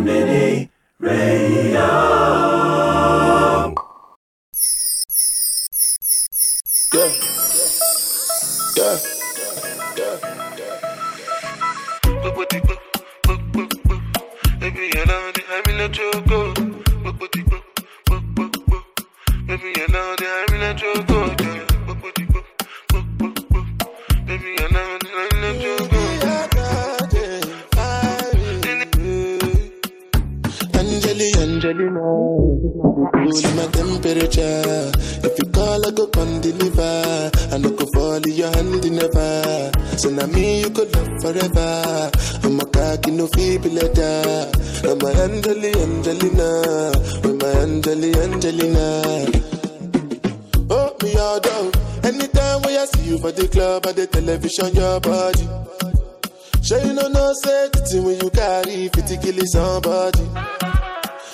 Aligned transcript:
Mini 0.00 0.70
Radio. 0.98 1.80
Yeah. 8.76 8.98
Baby, 19.46 19.72
you 19.74 19.88
know 19.88 20.16
that 20.16 20.46
I'm 20.48 20.54
in 20.54 20.62
a 20.62 20.74
choco. 20.74 21.13
Temperature. 34.04 34.92
If 35.24 35.38
you 35.38 35.46
call, 35.50 35.86
I 35.86 35.90
go 35.90 36.06
come 36.08 36.40
deliver. 36.40 37.30
I 37.52 37.58
no 37.58 37.70
go 37.70 37.86
fall 37.94 38.16
in 38.16 38.32
your 38.32 38.50
hand 38.50 38.84
never. 38.90 39.72
So 39.96 40.10
now 40.10 40.26
me 40.26 40.60
you 40.60 40.70
could 40.70 40.94
love 40.94 41.22
forever. 41.22 42.10
I'm 42.44 42.60
a 42.60 42.66
cocky 42.66 43.10
no 43.12 43.26
feeble 43.28 43.70
letter. 43.70 44.52
I'm 44.84 45.00
a 45.00 45.08
Angeli, 45.24 45.72
Angelina, 45.80 46.92
I'm 47.24 47.40
a 47.40 47.48
Angeli, 47.62 48.12
Angelina. 48.20 48.86
Oh 50.70 50.94
me 51.02 51.16
all 51.16 51.40
down. 51.40 51.72
Anytime 52.04 52.60
when 52.62 52.76
I 52.78 52.84
see 52.84 53.08
you 53.08 53.18
for 53.18 53.32
the 53.32 53.48
club 53.48 53.86
or 53.86 53.92
the 53.94 54.06
television, 54.06 54.74
your 54.74 55.00
body. 55.00 55.48
Sure 56.62 56.80
you 56.84 56.92
know 56.92 57.08
no 57.08 57.32
thing 57.42 58.04
when 58.04 58.20
you 58.20 58.30
carry 58.30 58.88
50 58.88 59.16
kill 59.18 59.46
somebody. 59.46 60.73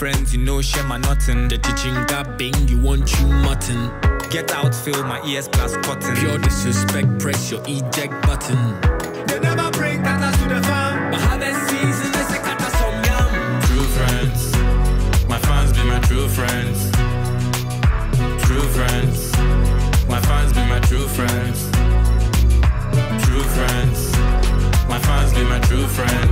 friends, 0.00 0.34
you 0.34 0.42
know 0.42 0.62
share 0.62 0.84
my 0.84 0.96
nothing. 0.96 1.46
The 1.48 1.58
teaching 1.58 1.94
got 2.06 2.38
bing, 2.38 2.54
you 2.66 2.80
want 2.80 3.12
you 3.20 3.26
mutton. 3.26 3.92
Get 4.30 4.50
out, 4.50 4.74
fill 4.74 5.04
my 5.04 5.20
ears 5.26 5.46
plus 5.46 5.76
cotton. 5.84 6.16
Pure 6.16 6.38
disrespect, 6.38 7.18
press 7.18 7.50
your 7.50 7.60
eject 7.66 8.14
button. 8.26 8.80
They 9.26 9.38
never 9.40 9.70
bring 9.72 10.02
kata 10.02 10.30
to 10.38 10.54
the 10.54 10.62
farm. 10.62 11.10
But 11.10 11.20
harvest 11.20 11.60
season 11.68 12.10
is 12.20 12.30
a 12.32 12.38
kata 12.46 12.68
some 12.80 12.98
yam. 13.08 13.60
True 13.68 13.88
friends, 13.96 14.40
my 15.28 15.38
fans 15.38 15.70
be 15.76 15.82
my 15.84 16.00
true 16.08 16.28
friends. 16.28 16.78
True 18.46 18.68
friends, 18.76 19.36
my 20.08 20.20
fans 20.28 20.52
be 20.54 20.64
my 20.72 20.80
true 20.88 21.08
friends. 21.16 21.58
True 23.24 23.44
friends, 23.56 23.98
my 24.88 24.98
fans 25.06 25.34
be 25.34 25.42
my 25.44 25.60
true 25.68 25.86
friends. 25.98 26.29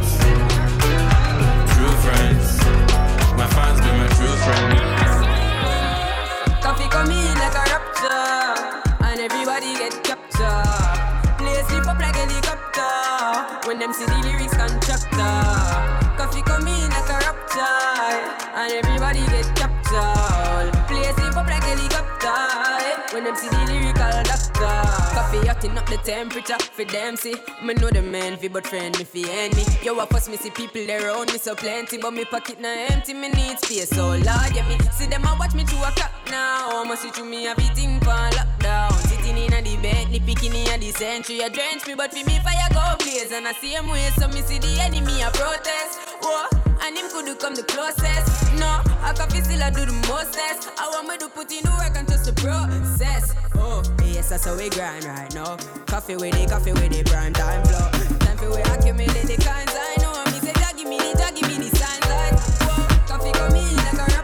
Up 25.77 25.87
the 25.87 25.97
temperature 25.99 26.59
for 26.59 26.85
them 26.85 27.17
see. 27.17 27.35
Me 27.63 27.75
know 27.75 27.91
the 27.91 28.03
man 28.03 28.37
fi 28.37 28.49
but 28.49 28.67
friend 28.67 28.99
me 28.99 29.05
fi 29.05 29.23
enemy. 29.31 29.65
Yo, 29.83 29.99
of 29.99 30.09
course 30.09 30.29
me 30.29 30.37
see 30.37 30.51
people 30.51 30.91
around 30.91 31.31
me 31.33 31.39
so 31.39 31.55
plenty, 31.55 31.99
but 31.99 32.13
me 32.13 32.25
pocket 32.25 32.61
na 32.61 32.69
empty. 32.91 33.15
Me 33.15 33.29
need 33.29 33.59
space, 33.61 33.91
so 33.91 34.09
Lord, 34.09 34.51
yeah 34.55 34.67
me 34.67 34.79
see 34.91 35.07
them 35.07 35.25
a 35.25 35.37
watch 35.39 35.55
me 35.55 35.65
to 35.65 35.77
a 35.77 35.91
clock 35.93 36.11
now. 36.31 36.83
I'ma 36.83 36.95
see 36.95 37.11
through 37.11 37.27
me 37.27 37.47
everything 37.47 38.01
for 38.01 38.11
lockdown. 38.11 38.93
Sitting 39.09 39.37
in 39.37 39.53
a 39.53 39.63
the 39.63 39.77
Bentley, 39.77 40.21
picking 40.21 40.55
in 40.55 40.81
the 40.81 40.91
century. 40.91 41.41
A 41.41 41.51
drench 41.51 41.87
me, 41.87 41.95
but 41.95 42.13
for 42.13 42.25
me 42.25 42.41
fire 42.41 42.69
go 42.73 42.97
blaze. 42.99 43.31
And 43.31 43.47
I 43.47 43.53
see 43.53 43.75
him 43.75 43.89
way, 43.89 44.11
so 44.19 44.27
me 44.29 44.43
see 44.43 44.59
the 44.59 44.81
enemy 44.81 45.23
a 45.23 45.31
protest. 45.31 45.99
Whoa, 46.23 46.49
and 46.83 46.97
him 46.97 47.09
could 47.11 47.39
come 47.39 47.55
the 47.55 47.63
closest. 47.63 48.53
No, 48.59 48.83
I 49.05 49.13
coffee 49.15 49.43
still 49.43 49.63
I 49.63 49.71
do 49.71 49.85
the 49.85 49.93
mostest. 50.09 50.71
I 50.79 50.89
want 50.91 51.09
me 51.09 51.19
to 51.19 51.29
put 51.29 51.53
in 51.53 51.63
the 51.63 51.71
work 51.79 51.97
and 51.97 52.09
just 52.09 52.25
the 52.25 52.33
process. 52.33 53.35
Oh, 53.55 53.83
yes, 54.31 54.45
that's 54.45 54.45
how 54.45 54.57
we 54.57 54.69
grind 54.71 55.05
right 55.05 55.35
now. 55.35 55.57
Coffee 55.87 56.17
with 56.17 56.33
the 56.33 56.47
coffee 56.47 56.73
with 56.73 56.91
the 56.91 57.03
prime 57.05 57.33
time 57.33 57.65
flow. 57.65 57.91
Time 58.19 58.37
for 58.37 58.51
we 58.51 58.61
accumulate 58.63 59.27
the 59.27 59.37
kinds 59.43 59.73
I 59.75 59.97
know. 60.03 60.25
Me 60.33 60.41
say, 60.41 60.53
give 60.77 60.89
me 60.89 60.99
the, 60.99 61.33
give 61.35 61.49
me 61.49 61.69
the 61.69 61.77
signs 61.77 62.07
like. 62.09 62.35
Whoa, 62.63 63.07
coffee 63.07 63.33
come 63.33 63.57
in 63.57 63.77
like 63.77 64.09
a 64.09 64.18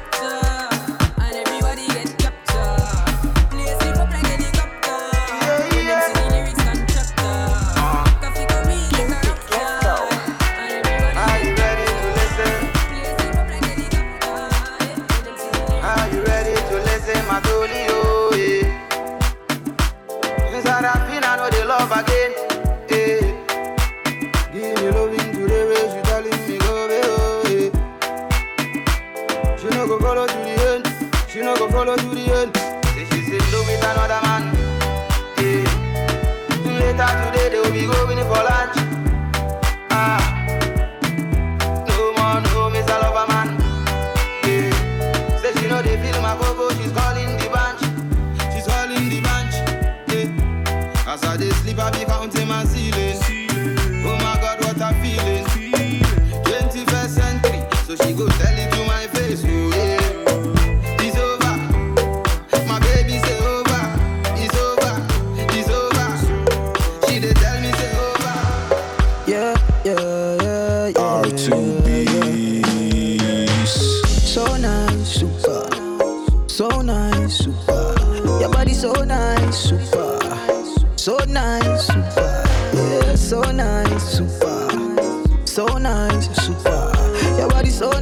Your 87.84 88.00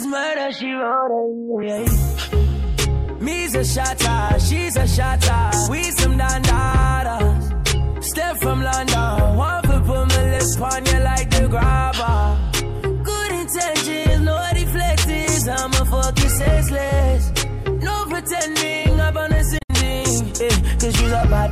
is 0.00 0.06
murder, 0.06 0.52
she 0.52 0.72
wrote 0.72 1.64
it. 1.64 3.20
Me's 3.20 3.54
a 3.54 3.64
shotter, 3.64 4.40
she's 4.40 4.76
a 4.76 4.86
shotter. 4.86 5.70
We's 5.70 5.99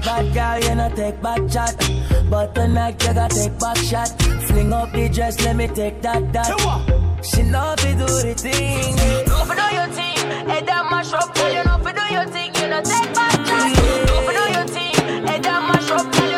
that 0.03 0.33
bad 0.35 0.63
girl, 0.63 0.69
you 0.69 0.75
know 0.77 0.91
take 0.95 1.21
back 1.23 1.49
chat. 1.51 1.91
But 2.31 2.55
tonight 2.55 3.03
you 3.03 3.15
gotta 3.15 3.35
take 3.35 3.59
back 3.59 3.77
shot. 3.77 4.09
Fling 4.47 4.73
up 4.73 4.93
the 4.93 5.09
dress, 5.09 5.41
let 5.45 5.57
me 5.57 5.69
take 5.69 6.03
that 6.03 6.33
that. 6.33 7.25
She 7.25 7.43
love 7.45 7.79
to 7.79 7.93
do 7.93 8.07
the 8.07 8.35
thing. 8.37 8.95
Over 9.31 9.55
do 9.55 9.75
your 9.75 9.89
thing, 9.89 10.17
head 10.49 10.67
that 10.67 10.89
mash 10.91 11.13
up, 11.13 11.35
tell 11.35 11.53
you 11.53 11.65
know 11.65 11.79
do 11.79 12.15
your 12.15 12.27
thing, 12.27 12.55
you 12.55 12.69
know 12.69 12.83
take 12.83 13.15
back 13.15 13.33
chat. 13.47 13.77
Mm. 13.77 14.19
Over 14.19 14.33
do 14.33 14.53
your 14.53 14.67
thing, 14.67 15.27
head 15.27 15.43
that 15.43 15.63
mash 15.63 15.91
up, 15.91 16.13
tell 16.13 16.31
you. 16.31 16.38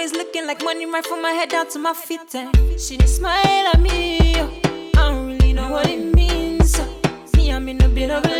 Always 0.00 0.14
looking 0.14 0.46
like 0.46 0.64
money 0.64 0.86
right 0.86 1.06
from 1.06 1.20
my 1.20 1.32
head 1.32 1.50
down 1.50 1.68
to 1.72 1.78
my 1.78 1.92
feet. 1.92 2.34
And 2.34 2.80
she 2.80 2.96
did 2.96 3.06
smile 3.06 3.66
at 3.68 3.78
me. 3.78 4.34
Oh. 4.36 4.50
I 4.96 5.10
don't 5.10 5.26
really 5.26 5.52
know 5.52 5.70
what 5.70 5.86
it 5.90 6.02
means. 6.14 6.80
Oh. 6.80 7.28
Me, 7.36 7.52
I'm 7.52 7.68
in 7.68 7.82
a 7.82 7.88
bit 7.88 8.10
of 8.10 8.24
a 8.24 8.39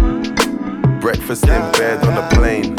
Breakfast 1.01 1.43
in 1.45 1.71
bed 1.71 2.05
on 2.05 2.13
the 2.13 2.35
plane. 2.35 2.75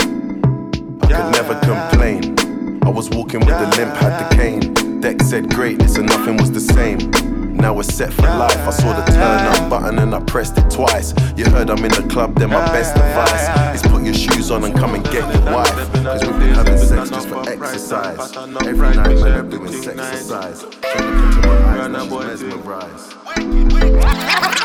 I 1.02 1.07
could 1.07 1.33
never 1.33 1.59
complain. 1.59 2.79
I 2.85 2.88
was 2.88 3.11
walking 3.11 3.41
with 3.41 3.49
a 3.49 3.69
limp, 3.76 3.97
had 3.97 4.31
the 4.31 4.37
cane. 4.37 5.00
Deck 5.00 5.21
said 5.23 5.50
great, 5.50 5.83
so 5.91 6.02
nothing 6.02 6.37
was 6.37 6.52
the 6.52 6.61
same. 6.61 7.32
Now 7.53 7.75
we're 7.75 7.83
set 7.83 8.13
for 8.13 8.23
life. 8.23 8.57
I 8.57 8.71
saw 8.71 8.93
the 8.93 9.05
turn 9.13 9.21
up 9.21 9.71
button 9.71 9.99
and 9.99 10.15
I 10.15 10.21
pressed 10.21 10.59
it 10.59 10.71
twice. 10.71 11.15
You 11.37 11.45
heard 11.47 11.71
I'm 11.71 11.85
in 11.85 11.91
the 11.91 12.07
club, 12.11 12.35
then 12.39 12.51
my 12.51 12.65
best 12.67 12.97
advice 12.97 13.75
is 13.75 13.83
put 13.91 14.03
your 14.03 14.15
shoes 14.15 14.51
on 14.51 14.65
and 14.65 14.75
come 14.75 14.95
and 14.95 15.05
get 15.05 15.33
your 15.33 15.45
wife. 15.55 15.93
Cause 15.93 16.25
we've 16.25 16.39
been 16.39 16.55
having 16.55 16.79
sex 16.79 17.11
just 17.11 17.29
for 17.29 17.49
exercise. 17.49 18.37
Every 18.67 18.95
night, 18.97 19.17
man, 19.21 19.33
I'm 19.33 19.51
doing 19.51 19.73
sex 19.73 19.99
exercise. 19.99 20.61
Trying 20.63 20.73
to 20.73 21.39
catch 21.41 21.45
her 21.45 21.51
eyes, 21.67 21.91
now 21.91 22.31
she's 22.31 22.43
mesmerized. 22.43 23.13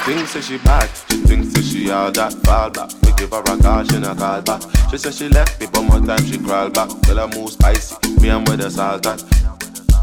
Thinks 0.08 0.34
that 0.34 0.44
she 0.44 0.58
bad, 0.58 0.90
she 1.10 1.18
thinks 1.18 1.54
that 1.54 1.64
she 1.64 1.92
all 1.92 2.12
that 2.12 2.34
fall 2.46 2.70
back. 2.70 2.92
We 3.04 3.12
give 3.18 3.32
her 3.32 3.42
a 3.42 3.58
call, 3.62 3.84
she 3.84 4.00
not 4.00 4.18
call 4.18 4.42
back. 4.42 4.62
She 4.90 4.98
said 4.98 5.14
she 5.14 5.30
left 5.30 5.60
me, 5.60 5.68
but 5.72 5.82
more 5.82 6.00
time 6.00 6.26
she 6.26 6.38
crawl 6.38 6.70
back. 6.70 6.90
Girl, 7.06 7.20
I 7.20 7.28
move 7.36 7.52
spicy, 7.52 7.96
me 8.22 8.30
and 8.30 8.48
where 8.48 8.58
the 8.58 8.72
salt 8.72 9.06
at. 9.06 9.24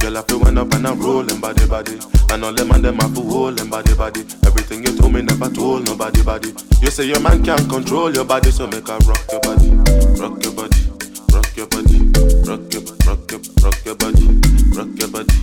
Girl, 0.01 0.19
I 0.19 0.23
feel 0.23 0.41
went 0.41 0.59
up 0.59 0.73
and 0.75 0.87
I'm 0.87 1.01
rolling 1.01 1.41
body 1.41 1.67
body. 1.67 1.99
And 2.31 2.45
all 2.45 2.53
them 2.53 2.71
and 2.73 2.85
them 2.85 2.97
have 2.97 3.15
to 3.15 3.21
hold 3.23 3.59
them 3.59 3.71
body 3.71 3.95
body. 3.95 4.21
Everything 4.47 4.83
you 4.85 4.97
told 4.97 5.13
me 5.13 5.23
never 5.23 5.49
told 5.49 5.87
nobody 5.87 6.23
body. 6.23 6.53
You 6.81 6.91
say 6.91 7.05
your 7.05 7.21
man 7.21 7.45
can't 7.45 7.69
control 7.69 8.13
your 8.13 8.25
body, 8.25 8.51
so 8.51 8.67
make 8.67 8.87
her 8.89 8.99
rock 9.07 9.25
your 9.31 9.41
body, 9.41 9.71
rock 10.21 10.43
your 10.43 10.53
body, 10.53 10.81
rock 11.33 11.57
your 11.57 11.67
body, 11.69 11.99
rock 12.45 12.73
your, 12.73 12.83
rock 13.07 13.31
your, 13.31 13.41
rock 13.63 13.85
your 13.85 13.95
body, 13.95 14.27
rock 14.75 14.99
your 14.99 15.09
body, 15.09 15.37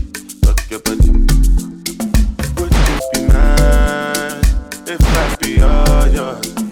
rock 0.45 0.69
your 0.69 0.79
body. 0.79 1.11
Would 2.57 2.73
you 2.73 2.99
be 3.13 3.19
mine 3.27 4.41
if 4.87 5.01
I 5.01 5.35
be 5.39 5.61
all 5.61 6.07
yours? 6.07 6.70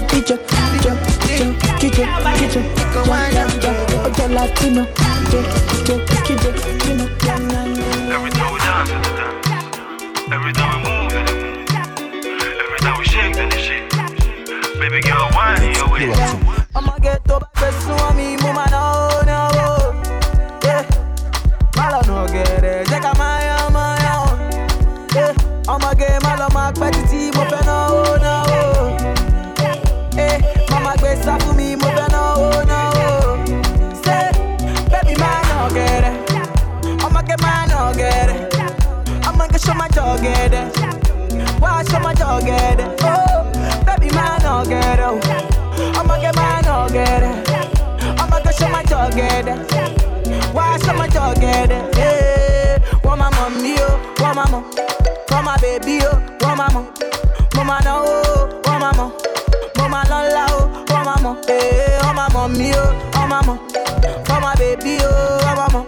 Everybody 0.00 0.43
I'ma 46.14 46.20
get 46.20 46.36
man 46.36 46.64
no 46.64 46.88
get 46.92 47.22
it. 47.22 48.20
I'ma 48.20 48.40
go 48.40 48.50
show 48.52 48.68
my 48.68 48.82
dog 48.84 49.14
get 49.14 49.48
it. 49.48 50.54
Why 50.54 50.78
show 50.78 50.92
my 50.94 51.08
dog 51.08 51.40
get 51.40 51.70
it? 51.72 51.94
Hey, 51.96 52.78
want 53.02 53.18
my 53.20 53.30
mommy 53.30 53.74
oh, 53.80 54.14
want 54.20 54.36
my 54.36 54.48
mom, 54.50 54.64
want 55.30 55.44
my 55.44 55.56
baby 55.58 55.98
oh, 56.02 56.20
want 56.40 56.58
my 56.58 56.72
mom, 56.72 56.92
mama 57.56 57.80
no 57.84 58.02
oh, 58.06 58.60
want 58.64 58.80
my 58.80 58.96
mom, 58.96 59.12
mama 59.76 60.04
no 60.08 60.18
la 60.34 60.46
oh, 60.50 60.84
want 60.90 61.04
my 61.04 61.20
mom, 61.22 61.42
hey, 61.48 61.98
want 62.02 62.16
my 62.16 62.28
mommy 62.32 62.70
oh, 62.74 63.10
want 63.14 63.28
my 63.30 63.44
mom, 63.46 63.58
want 64.28 64.42
my 64.42 64.54
baby 64.54 64.98
oh, 65.00 65.40
want 65.42 65.56
my 65.56 65.68
mom, 65.72 65.86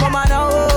mama 0.00 0.24
no 0.28 0.48
oh, 0.52 0.67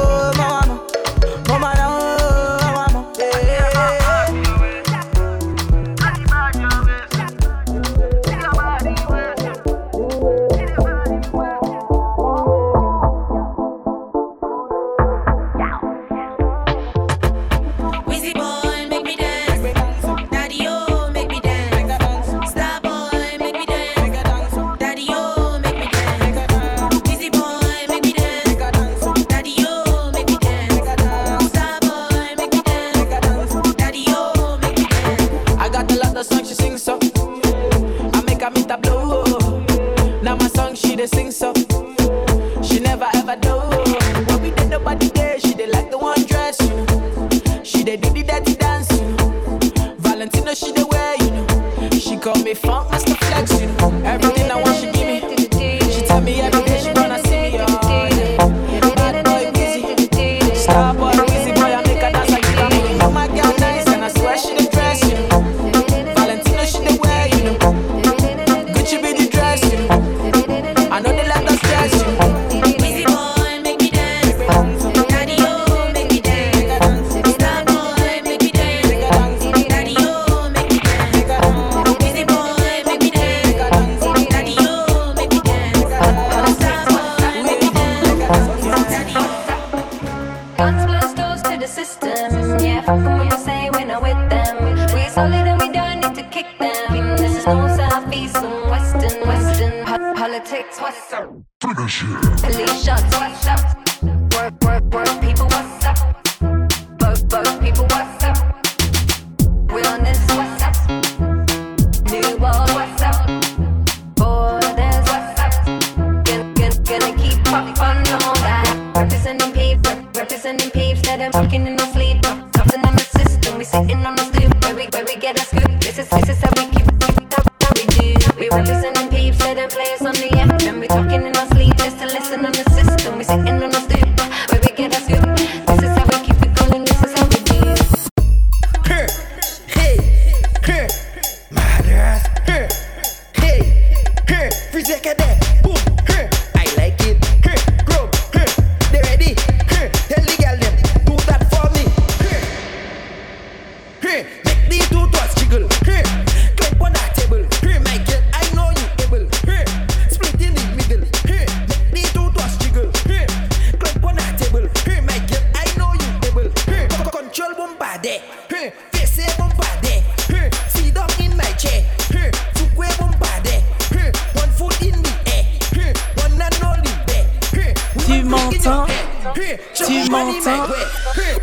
Team 179.74 180.14
on. 180.14 181.41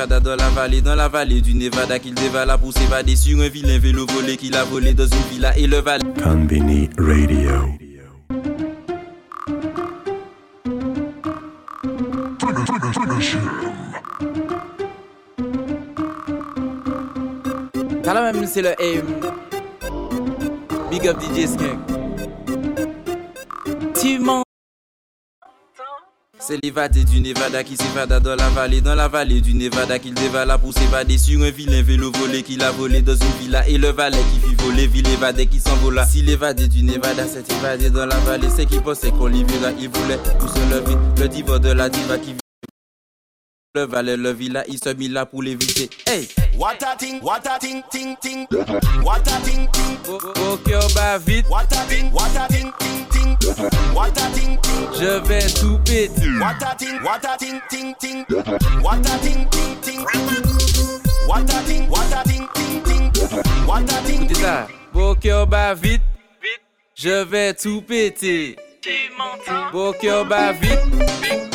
Nevada 0.00 0.20
dans 0.20 0.36
la 0.36 0.48
vallée, 0.48 0.80
dans 0.80 0.94
la 0.94 1.08
vallée 1.08 1.42
du 1.42 1.52
Nevada 1.52 1.98
qu'il 1.98 2.14
dévala 2.14 2.56
pour 2.56 2.72
s'évader 2.72 3.16
sur 3.16 3.38
un 3.40 3.48
vilain 3.48 3.78
vélo 3.78 4.06
volé 4.06 4.38
qu'il 4.38 4.56
a 4.56 4.64
volé 4.64 4.94
dans 4.94 5.04
une 5.04 5.30
villa 5.30 5.54
et 5.58 5.66
le 5.66 5.76
valet. 5.76 6.04
Convini 6.22 6.88
Radio. 6.96 7.50
Même, 18.32 18.46
c'est 18.46 18.62
le 18.62 18.70
aim. 18.80 19.04
Big 20.90 21.06
up 21.08 21.20
DJ. 21.20 21.89
C'est 26.50 26.58
l'évadé 26.64 27.04
du 27.04 27.20
Nevada 27.20 27.62
qui 27.62 27.76
s'évada 27.76 28.18
dans 28.18 28.34
la 28.34 28.48
vallée, 28.48 28.80
dans 28.80 28.96
la 28.96 29.06
vallée 29.06 29.40
du 29.40 29.54
Nevada 29.54 30.00
qu'il 30.00 30.14
dévala 30.14 30.58
pour 30.58 30.74
s'évader 30.74 31.16
sur 31.16 31.40
un 31.42 31.50
vilain 31.50 31.80
vélo 31.80 32.10
volé 32.10 32.42
qu'il 32.42 32.60
a 32.64 32.72
volé 32.72 33.02
dans 33.02 33.14
une 33.14 33.38
villa 33.40 33.68
et 33.68 33.78
le 33.78 33.90
valet 33.90 34.18
qui 34.32 34.40
fit 34.40 34.56
voler, 34.56 34.88
ville 34.88 35.06
évadé 35.10 35.46
qui 35.46 35.60
s'envola. 35.60 36.04
Si 36.04 36.22
l'évadé 36.22 36.66
du 36.66 36.82
Nevada 36.82 37.28
s'est 37.28 37.44
évadé 37.56 37.90
dans 37.90 38.04
la 38.04 38.16
vallée, 38.16 38.48
c'est 38.50 38.66
qu'il 38.66 38.80
pensait 38.80 39.12
qu'on 39.12 39.28
l'y 39.28 39.44
verra, 39.44 39.70
il 39.78 39.90
voulait 39.90 40.18
pour 40.40 40.48
se 40.48 40.58
lever, 40.58 40.96
le 41.20 41.28
diva 41.28 41.60
de 41.60 41.70
la 41.70 41.88
diva 41.88 42.18
qui 42.18 42.34
le 43.72 43.82
valet, 43.86 44.16
le 44.16 44.32
villa, 44.32 44.64
il 44.66 44.78
se 44.78 44.88
mit 44.90 45.08
là 45.08 45.26
pour 45.26 45.44
l'éviter. 45.44 45.88
Hey! 46.04 46.28
What 46.56 46.82
a 46.82 46.96
thing, 46.98 47.20
what 47.22 47.46
a 47.46 47.56
thing, 47.60 47.82
ting 47.88 48.16
ting. 48.20 48.46
What 49.04 49.20
a 49.28 49.40
thing, 49.44 49.68
ting. 49.70 49.96
Au 50.08 50.56
cœur 50.56 50.88
bat 50.94 51.18
vite. 51.18 51.46
What 51.48 51.70
a 51.70 51.86
thing, 51.86 52.10
what 52.12 52.36
a 52.36 52.48
thing, 52.48 52.72
ting 52.80 53.06
ting. 53.10 53.36
What 53.94 54.18
a 54.18 54.26
thing, 54.34 54.58
ting. 54.60 54.88
Je 54.98 55.20
vais 55.28 55.46
tout 55.46 55.78
péter. 55.84 56.38
What 56.40 56.60
a 56.60 56.76
thing, 56.76 56.98
what 57.04 57.24
a 57.24 57.38
thing, 57.38 57.60
ting 57.70 57.94
ting. 58.00 58.24
What 58.82 59.06
a 59.06 59.18
thing, 59.18 59.46
ting 59.50 59.76
ting. 59.82 60.04
What 61.28 61.48
a 61.48 61.62
thing, 61.62 61.88
what 61.88 62.12
a 62.12 62.28
thing, 62.28 62.48
ting 62.54 62.82
ting. 62.82 63.12
What 63.66 63.82
a 63.82 64.02
thing, 64.02 64.24
Écoutez 64.24 64.34
ça. 64.34 64.66
Beau 64.92 65.14
cœur 65.14 65.46
bat 65.46 65.74
vite. 65.74 66.02
Je 66.96 67.22
vais 67.22 67.54
tout 67.54 67.82
péter. 67.82 68.56
Beau 69.72 69.92
cœur 69.92 70.24
bat 70.24 70.52
vite. 70.52 70.80
Je... 71.22 71.49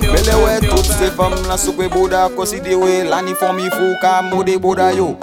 Bele 0.00 0.34
we 0.44 0.68
tout 0.68 0.84
se 0.84 1.10
fam 1.16 1.34
la 1.48 1.56
soukwe 1.58 1.88
boda 1.88 2.28
konsidewe 2.28 3.04
La 3.08 3.22
ni 3.22 3.34
fomi 3.34 3.70
fou 3.70 3.96
ka 4.00 4.22
mode 4.22 4.58
boda 4.58 4.90
yo. 4.92 5.16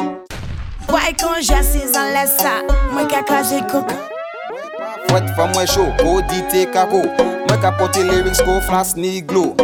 Woy 0.89 1.13
kon 1.21 1.41
jase 1.41 1.85
zan 1.93 2.13
lesa, 2.13 2.59
mwen 2.93 3.07
ka 3.07 3.23
kaje 3.23 3.61
koko 3.71 3.95
Fwet 5.09 5.35
fam 5.35 5.51
we 5.57 5.65
show, 5.67 5.89
kodite 5.97 6.65
kako. 6.73 7.03
Mwen 7.47 7.61
ka 7.61 7.71
pote 7.71 8.03
lyrics 8.03 8.41
ko 8.41 8.61
flas 8.61 8.95
ni 8.95 9.21
glow 9.21 9.55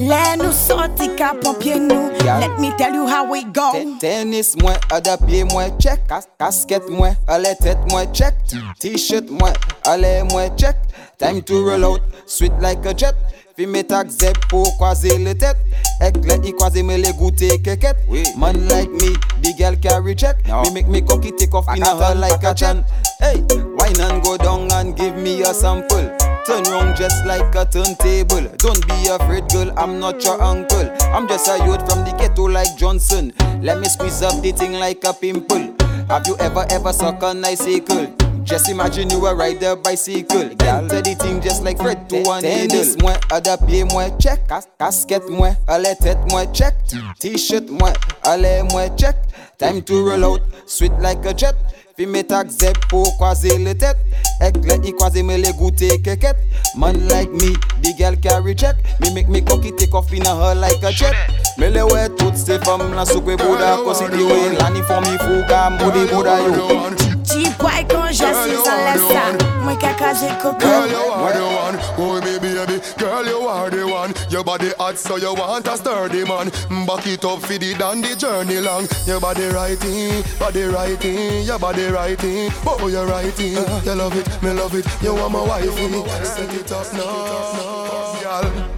Lè 0.00 0.36
nou 0.40 0.48
soti 0.54 1.10
ka 1.18 1.34
pompye 1.42 1.74
nou. 1.76 2.08
Yeah. 2.24 2.38
Let 2.40 2.60
me 2.60 2.70
tell 2.78 2.94
you 2.94 3.06
how 3.06 3.24
we 3.28 3.44
go. 3.44 3.68
Tennis 4.00 4.54
mwen, 4.56 4.78
ada 4.88 5.18
pie 5.20 5.44
mwen, 5.44 5.74
check. 5.78 6.06
Kas 6.08 6.28
Kasket 6.40 6.88
mwen, 6.88 7.16
ale 7.28 7.52
tet 7.60 7.76
mwen, 7.90 8.08
check. 8.16 8.32
T-shirt 8.80 9.28
mwen, 9.28 9.52
ale 9.84 10.22
mwen, 10.30 10.48
check. 10.56 10.76
Time 11.20 11.42
to 11.42 11.62
roll 11.62 11.84
out, 11.84 12.00
sweet 12.24 12.52
like 12.60 12.86
a 12.86 12.94
jet 12.94 13.14
Fi 13.54 13.66
me 13.66 13.82
tak 13.82 14.08
zep 14.08 14.38
pou 14.48 14.64
kwaze 14.78 15.18
le 15.20 15.34
tet 15.36 15.58
Ek 16.00 16.16
le 16.24 16.38
i 16.48 16.52
kwaze 16.56 16.80
me 16.80 16.96
le 16.96 17.12
goute 17.18 17.50
keket 17.60 18.08
Man 18.40 18.56
like 18.68 18.88
me, 18.88 19.12
the 19.42 19.52
girl 19.58 19.76
carry 19.76 20.14
check 20.14 20.40
Me 20.46 20.70
make 20.72 20.88
me 20.88 21.02
cocky 21.02 21.30
take 21.32 21.52
off 21.52 21.68
in 21.76 21.82
a 21.82 21.92
her 21.92 22.14
like 22.14 22.42
a 22.42 22.54
chan 22.54 22.86
Hey, 23.20 23.44
wine 23.76 24.00
and 24.00 24.24
go 24.24 24.38
down 24.38 24.72
and 24.72 24.96
give 24.96 25.14
me 25.16 25.42
a 25.42 25.52
sample 25.52 26.08
Turn 26.46 26.64
round 26.72 26.96
just 26.96 27.26
like 27.26 27.54
a 27.54 27.66
turntable. 27.66 28.48
Don't 28.56 28.80
be 28.88 29.08
afraid, 29.08 29.46
girl, 29.50 29.70
I'm 29.76 30.00
not 30.00 30.24
your 30.24 30.40
uncle. 30.40 30.90
I'm 31.12 31.28
just 31.28 31.46
a 31.46 31.58
youth 31.66 31.86
from 31.86 32.02
the 32.06 32.16
ghetto 32.18 32.44
like 32.44 32.78
Johnson. 32.78 33.34
Let 33.60 33.78
me 33.78 33.84
squeeze 33.88 34.22
up 34.22 34.42
the 34.42 34.52
thing 34.52 34.72
like 34.72 35.04
a 35.04 35.12
pimple. 35.12 35.76
Have 36.08 36.26
you 36.26 36.38
ever, 36.38 36.64
ever 36.70 36.94
suck 36.94 37.22
a 37.22 37.34
nice 37.34 37.60
circle? 37.60 38.29
Just 38.42 38.68
imagine 38.68 39.10
you 39.10 39.26
a 39.26 39.34
ride 39.34 39.62
a 39.62 39.76
bicycle. 39.76 40.54
Girl, 40.56 40.86
the 40.86 41.16
thing 41.18 41.40
just 41.40 41.62
like 41.62 41.78
Fred 41.78 42.08
to 42.10 42.22
one 42.22 42.42
Tennis 42.42 42.96
mwen, 42.96 43.16
ada 43.30 43.56
pied 43.56 43.88
mwen 43.90 44.18
check. 44.18 44.48
Kas 44.48 44.66
Kasket 44.78 45.28
mwen, 45.28 45.56
ale 45.68 45.94
tet 46.00 46.18
mwen 46.30 46.52
check. 46.52 46.74
T-shirt 47.20 47.68
mwen, 47.68 47.94
ale 48.24 48.62
mwen 48.70 48.96
check. 48.96 49.16
Time 49.58 49.82
to 49.82 50.04
roll 50.06 50.24
out, 50.24 50.40
sweet 50.66 50.92
like 51.00 51.24
a 51.26 51.34
jet. 51.34 51.54
Fi 51.96 52.06
me 52.06 52.22
tak 52.22 52.48
zep 52.48 52.78
pou 52.88 53.04
kwaze 53.18 53.50
le 53.60 53.74
tet 53.76 53.98
Ek 54.40 54.56
le 54.64 54.78
i 54.88 54.92
kwaze 54.96 55.20
me 55.26 55.36
le 55.36 55.50
goute 55.58 55.90
keket 56.00 56.38
Man 56.78 56.96
like 57.08 57.30
me, 57.32 57.52
the 57.82 57.92
girl 57.98 58.16
carry 58.16 58.54
check 58.54 58.76
Me 59.00 59.12
make 59.12 59.28
me 59.28 59.42
cocky 59.42 59.72
take 59.72 59.92
off 59.92 60.10
in 60.14 60.24
a 60.24 60.34
her 60.34 60.54
like 60.54 60.82
a 60.82 60.92
jet 60.92 61.14
Me 61.58 61.68
le 61.68 61.84
we 61.84 62.08
tout 62.16 62.36
se 62.38 62.56
fam 62.64 62.94
la 62.94 63.04
soukwe 63.04 63.36
boda 63.36 63.76
Kosi 63.84 64.08
di 64.08 64.24
we 64.24 64.56
lani 64.56 64.80
for 64.88 65.02
me 65.02 65.18
fuga 65.18 65.68
modi 65.76 66.06
boda 66.08 66.38
yo 66.40 66.88
Ti 67.26 67.50
boy 67.58 67.84
jase 68.12 68.68
an 68.72 68.80
lè 68.86 68.96
sa 69.08 69.22
Mwen 69.64 69.76
ka 69.78 69.92
kaze 69.94 70.28
koka 70.42 70.58
Girl, 70.60 70.88
you 70.88 70.96
are 70.96 71.32
the 71.32 71.44
one. 71.44 71.76
Oh, 71.98 72.20
baby, 72.20 72.54
baby. 72.54 72.80
Girl, 72.98 73.26
you 73.26 73.40
are 73.46 73.70
the 73.70 73.86
one. 73.86 74.14
Your 74.30 74.42
body 74.42 74.70
hot, 74.78 74.98
so 74.98 75.16
you 75.16 75.34
want 75.34 75.66
a 75.68 75.76
sturdy 75.76 76.24
man. 76.24 76.50
Back 76.86 77.06
it 77.06 77.24
up 77.24 77.40
for 77.42 77.58
the 77.58 77.74
dandy 77.74 78.16
journey 78.16 78.58
long. 78.60 78.88
Your 79.06 79.20
body 79.20 79.46
righty, 79.48 80.22
body 80.38 80.62
righty, 80.64 81.42
your 81.44 81.58
body 81.58 81.86
righty. 81.86 82.48
Oh, 82.66 82.88
you're 82.88 83.06
righty. 83.06 83.48
You 83.84 83.94
love 83.94 84.16
it, 84.16 84.42
me 84.42 84.50
love 84.50 84.74
it. 84.74 84.86
You 85.02 85.14
want 85.14 85.32
my 85.32 85.42
wifey. 85.44 86.24
Set 86.24 86.54
it 86.54 86.72
up 86.72 86.92
now, 86.94 88.20
girl. 88.22 88.68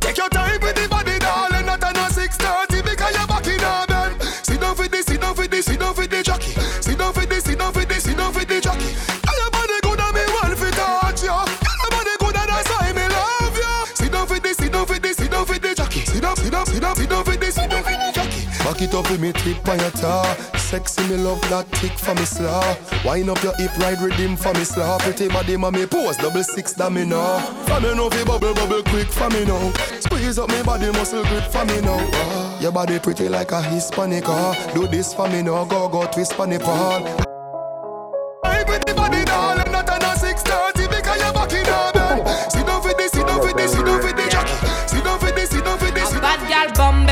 Take 0.00 0.16
your 0.16 0.28
time 0.28 0.60
with 0.60 0.76
the 0.76 0.88
body, 0.88 1.18
darling. 1.18 1.66
Not 1.66 1.82
a 1.82 2.12
six 2.12 2.36
thirty 2.36 2.82
because 2.82 3.16
you're 3.16 3.26
back 3.26 3.46
in 3.46 3.60
our 3.60 3.86
bed. 3.86 4.22
Sit 4.42 4.60
down 4.60 4.74
for 4.76 4.88
this, 4.88 5.06
sit 5.06 5.20
down 5.20 5.34
for 5.34 5.46
this, 5.46 5.66
sit 5.66 5.80
down 5.80 5.94
for 5.94 6.06
the 6.06 6.22
Back 18.70 18.82
it 18.82 18.94
up 18.94 19.10
with 19.10 19.20
me 19.20 19.32
tip 19.32 19.66
on 19.66 19.80
your 19.80 19.90
tar. 19.90 20.24
Sexy 20.56 21.02
me 21.08 21.16
love 21.16 21.40
that 21.50 21.66
tick 21.72 21.90
for 21.90 22.14
me 22.14 22.22
slaw. 22.22 22.76
Wind 23.04 23.28
up 23.28 23.42
your 23.42 23.52
hip 23.56 23.76
ride 23.78 24.00
rhythm 24.00 24.36
for 24.36 24.54
me 24.54 24.62
slaw. 24.62 24.96
Pretty 25.00 25.26
body 25.26 25.56
me 25.56 25.86
pose 25.86 26.16
double 26.18 26.44
six 26.44 26.72
that 26.74 26.92
me 26.92 27.04
know. 27.04 27.40
For 27.66 27.80
me 27.80 27.96
know 27.96 28.08
fi 28.10 28.22
bubble 28.22 28.54
bubble 28.54 28.84
quick 28.84 29.08
for 29.08 29.28
me 29.30 29.44
now. 29.44 29.72
Squeeze 29.98 30.38
up 30.38 30.50
me 30.50 30.62
body 30.62 30.86
muscle 30.92 31.24
grip 31.24 31.50
for 31.50 31.64
me 31.64 31.80
now. 31.80 31.98
Ah, 32.12 32.60
your 32.60 32.70
body 32.70 33.00
pretty 33.00 33.28
like 33.28 33.50
a 33.50 33.60
Hispanic. 33.60 34.28
Ah, 34.28 34.54
do 34.72 34.86
this 34.86 35.12
for 35.14 35.28
me 35.28 35.42
now. 35.42 35.64
Go 35.64 35.88
go 35.88 36.06
twist 36.06 36.34
for 36.34 36.46
the 36.46 36.60
ball. 36.60 37.29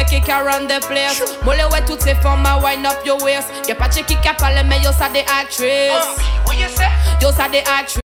Qui 0.05 0.21
can 0.21 0.45
run 0.45 0.67
the 0.67 0.81
place 0.87 1.23
Molle 1.45 1.59
ouais 1.73 1.85
toutes 1.87 2.03
ces 2.03 2.15
femmes 2.17 2.45
à 2.47 2.59
wind 2.59 2.87
up 2.87 2.99
your 3.05 3.23
waist 3.23 3.49
Y'a 3.69 3.75
pas 3.75 3.89
de 3.89 3.95
qui 3.95 4.17
qui 4.17 4.29
parle 4.39 4.63
mais 4.67 4.79
yo 4.79 4.91
ça 4.93 5.09
des 5.13 5.21
actrices 5.21 5.69
Yo 7.21 7.29
ça 7.33 7.49
des 7.49 7.59
actrices 7.59 8.01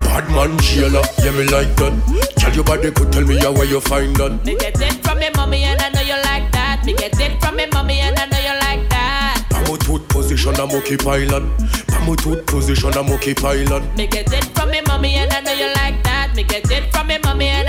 Bad 0.00 0.28
man 0.30 0.60
Sheila, 0.60 1.00
yeah 1.22 1.30
me 1.30 1.44
like 1.44 1.74
that. 1.76 1.92
Tell 2.36 2.52
your 2.52 2.64
body 2.64 2.90
could 2.90 3.10
tell 3.12 3.24
me 3.24 3.36
yeah, 3.36 3.48
where 3.48 3.64
you 3.64 3.80
find 3.80 4.14
that. 4.16 4.44
Me 4.44 4.56
get 4.56 4.78
it 4.78 5.02
from 5.02 5.18
me 5.18 5.30
mommy 5.36 5.64
and 5.64 5.80
I 5.80 5.88
know 5.88 6.02
you 6.02 6.20
like 6.24 6.52
that 6.52 6.82
Me 6.84 6.92
get 6.92 7.18
it 7.18 7.40
from 7.40 7.56
me 7.56 7.64
mommy 7.72 8.00
and 8.00 8.18
I 8.18 8.26
know 8.26 8.38
you 8.38 8.58
like 8.60 8.88
that 8.90 9.42
Pamo 9.48 9.76
tooth 9.78 10.06
position 10.08 10.54
I'm 10.56 10.70
okay 10.72 10.96
pilot. 10.98 11.44
Pamo 11.88 12.14
tooth 12.16 12.44
position 12.46 12.92
I'm 12.94 13.08
okay 13.12 13.32
pilot. 13.32 13.82
Me 13.96 14.06
get 14.06 14.30
it 14.32 14.44
from 14.54 14.70
me 14.70 14.80
mommy 14.86 15.14
and 15.14 15.32
I 15.32 15.40
know 15.40 15.52
you 15.52 15.72
like 15.76 16.02
that 16.04 16.32
Me 16.34 16.42
get 16.42 16.70
it 16.70 16.92
from 16.92 17.06
me 17.06 17.16
mommy 17.24 17.46
and 17.48 17.61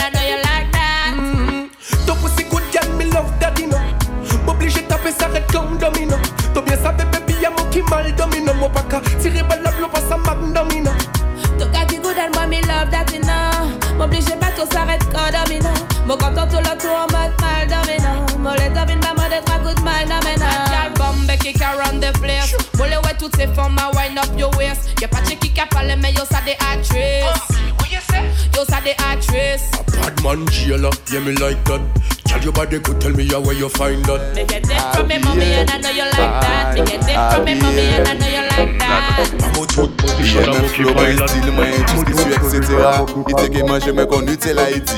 yeah 31.14 31.20
me 31.20 31.34
like 31.36 31.64
that. 31.66 31.82
Tell 32.26 32.42
your 32.42 32.54
body 32.54 32.80
could 32.80 33.00
tell 33.00 33.12
me 33.12 33.30
where 33.30 33.54
you 33.54 33.70
find 33.70 34.04
that. 34.06 34.34
Me 34.34 34.44
get 34.46 34.66
it 34.66 34.96
from 34.96 35.08
me 35.08 35.20
mommy 35.20 35.46
and 35.54 35.70
I 35.70 35.78
know 35.78 35.92
you 35.92 36.04
like 36.04 36.18
that 36.18 36.74
Me 36.74 36.82
get 36.82 37.06
it 37.06 37.14
from 37.14 37.46
me 37.46 37.54
mommy 37.62 37.86
and 37.94 38.08
I 38.08 38.14
know 38.18 38.26
you 38.26 38.42
like 38.42 38.80
that 38.80 39.30
I'm 39.44 39.54
Mwen 39.54 39.70
okay 40.50 40.74
flow, 40.74 40.94
mwen 40.94 41.14
stil, 42.02 42.34
etc. 42.34 43.06
Ite 44.28 44.54
la 44.54 44.66
iti 44.70 44.98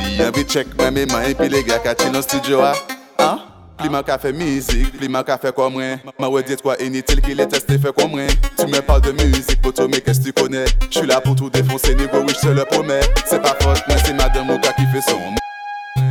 me 0.91 1.06
man, 1.06 1.36
pi 1.36 1.47
le 1.49 1.62
gars 1.63 1.80
ka 1.84 1.93
chi 1.93 2.10
nan 2.10 2.23
studio 2.23 2.62
a 2.62 2.73
An? 3.19 3.39
Pli 3.78 3.89
man 3.89 4.04
ka 4.04 4.17
fe 4.17 4.32
mizik, 4.32 4.97
pli 4.97 5.08
man 5.10 5.23
ka 5.23 5.38
fe 5.38 5.51
kwa 5.51 5.69
mwen 5.69 5.99
Ma 6.17 6.41
dit 6.41 6.62
kwa 6.62 6.78
inutile 6.78 7.21
ki 7.21 7.36
le 7.36 7.45
teste 7.47 7.78
fe 7.78 7.91
kwa 7.91 8.08
mwen 8.08 8.30
Tu 8.58 8.67
me 8.67 8.80
parles 8.80 9.01
de 9.01 9.12
musique, 9.12 9.62
poto, 9.62 9.88
mais 9.89 9.99
qu'est-ce 9.99 10.21
que 10.21 10.25
tu 10.25 10.34
connais? 10.34 10.65
J'suis 10.89 11.06
là 11.06 11.19
pour 11.19 11.36
tout 11.36 11.49
défoncer, 11.49 11.95
négro, 11.95 12.19
oui, 12.19 12.34
j'te 12.34 12.47
le 12.47 12.63
promets 12.63 13.01
C'est 13.25 13.41
pas 13.41 13.58
faute, 13.60 13.84
mais 13.89 13.97
c'est 14.06 14.13
madame 14.13 14.49
Oka 14.49 14.71
qui 14.73 14.86
fait 14.86 15.01
son 15.01 15.19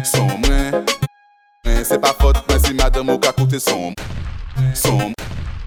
son 0.04 0.26
mwen 0.38 0.84
Mwen 1.64 1.84
se 1.84 1.98
pa 1.98 2.14
fote 2.20 2.40
mwen 2.48 2.60
si 2.60 2.74
madame 2.74 3.12
ou 3.12 3.18
ka 3.18 3.32
koute 3.32 3.60
son 3.60 3.92
mwen 4.56 4.74
Son 4.74 5.12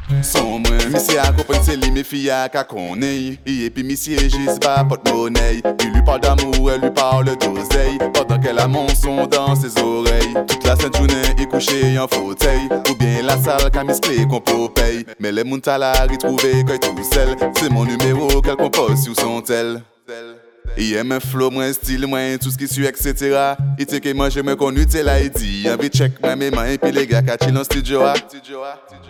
mwen 0.10 0.24
Son 0.24 0.60
mwen 0.60 0.92
Misye 0.94 1.20
a 1.20 1.32
kopen 1.34 1.64
se 1.64 1.76
li 1.76 1.92
me 1.92 2.04
fiya 2.04 2.48
ka 2.50 2.64
konen 2.64 3.38
Iye 3.46 3.70
pi 3.70 3.84
misye 3.84 4.30
jis 4.30 4.60
ba 4.64 4.84
pot 4.90 5.02
money 5.12 5.62
Il 5.84 5.92
lui 5.94 6.02
parle 6.04 6.22
d'amour, 6.22 6.72
elle 6.72 6.82
lui 6.82 6.92
parle 6.92 7.36
d'oseille. 7.38 7.98
Pendant 8.14 8.40
qu'elle 8.40 8.60
a 8.60 8.68
mon 8.68 8.88
son 8.90 9.28
dans 9.28 9.56
ses 9.56 9.78
oreilles. 9.82 10.34
Toute 10.48 10.64
la 10.64 10.76
sainte 10.76 10.96
journée 10.96 11.36
il 11.38 11.48
couché 11.48 12.00
en 12.00 12.08
fauteuil. 12.08 12.70
Ou 12.90 12.96
bien 12.96 13.22
la 13.24 13.38
salle 13.38 13.70
ka 13.72 13.84
miskle 13.84 14.26
kon 14.28 14.42
po 14.42 14.70
pey 14.70 15.06
Men 15.20 15.36
le 15.36 15.44
moun 15.44 15.62
tala 15.62 15.94
ritrouve 16.08 16.64
koy 16.66 16.80
tou 16.80 16.96
sel 17.04 17.36
Se 17.60 17.70
mon 17.70 17.86
numero 17.86 18.42
kel 18.42 18.58
kompose 18.58 19.04
sou 19.06 19.16
son 19.16 19.42
tel 19.42 19.82
Tel. 20.08 20.47
Iye 20.76 21.04
men 21.04 21.20
flow, 21.20 21.50
mwen 21.54 21.72
stil, 21.74 22.04
mwen 22.10 22.38
tout 22.42 22.58
ki 22.60 22.68
su, 22.70 22.84
etc. 22.90 23.56
Ite 23.80 24.02
ke 24.04 24.14
manje 24.18 24.44
mwen 24.46 24.58
konu 24.60 24.84
te 24.90 25.02
la 25.06 25.18
idi 25.24 25.68
An 25.72 25.80
vi 25.80 25.90
check 25.90 26.20
mwen 26.22 26.38
me 26.38 26.50
man, 26.54 26.74
pi 26.82 26.92
le 26.92 27.06
gars 27.10 27.24
ka 27.26 27.38
chill 27.38 27.58
an 27.58 27.66
studio 27.66 28.04
a. 28.06 28.14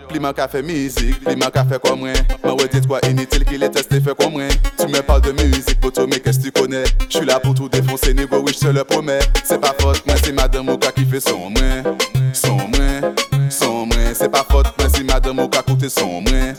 Pli 0.08 0.20
man 0.20 0.34
ka 0.34 0.46
fe 0.48 0.62
mizik, 0.62 1.18
pli 1.24 1.36
man 1.36 1.50
ka 1.52 1.64
fe 1.68 1.78
kwa 1.82 1.96
mwen. 1.96 2.16
Mwen 2.44 2.56
wè 2.60 2.68
dit 2.72 2.86
kwa 2.88 3.00
inutile 3.08 3.44
ki 3.48 3.58
le 3.58 3.68
teste 3.74 4.00
fe 4.00 4.14
kwa 4.14 4.30
mwen. 4.30 4.52
Tu 4.78 4.86
me 4.88 5.00
parles 5.02 5.22
de 5.22 5.32
musique, 5.32 5.80
poto, 5.80 6.06
qu'est-ce 6.06 6.38
que 6.38 6.44
tu 6.44 6.52
connais? 6.52 6.84
J'suis 7.08 7.26
là 7.26 7.40
pour 7.40 7.54
tout 7.54 7.68
défoncer, 7.68 8.14
négro, 8.14 8.38
oui, 8.38 8.52
j'te 8.52 8.72
le 8.72 8.84
promets. 8.84 9.18
C'est 9.44 9.60
pas 9.60 9.74
faute, 9.78 10.02
mais 10.06 10.14
c'est 10.22 10.32
madame 10.32 10.68
Oka 10.68 10.92
qui 10.92 11.04
fait 11.04 11.20
son 11.20 11.50
mwen. 11.50 11.84
Son 12.32 12.56
mwen, 12.56 13.14
son 13.50 13.86
mwen. 13.86 14.14
C'est 14.14 14.30
pas 14.30 14.46
faute, 14.50 14.68
mais 14.78 14.88
c'est 14.94 15.04
madame 15.04 15.38
Oka 15.38 15.62
côté 15.62 15.88
son 15.88 16.22
mwen. 16.22 16.54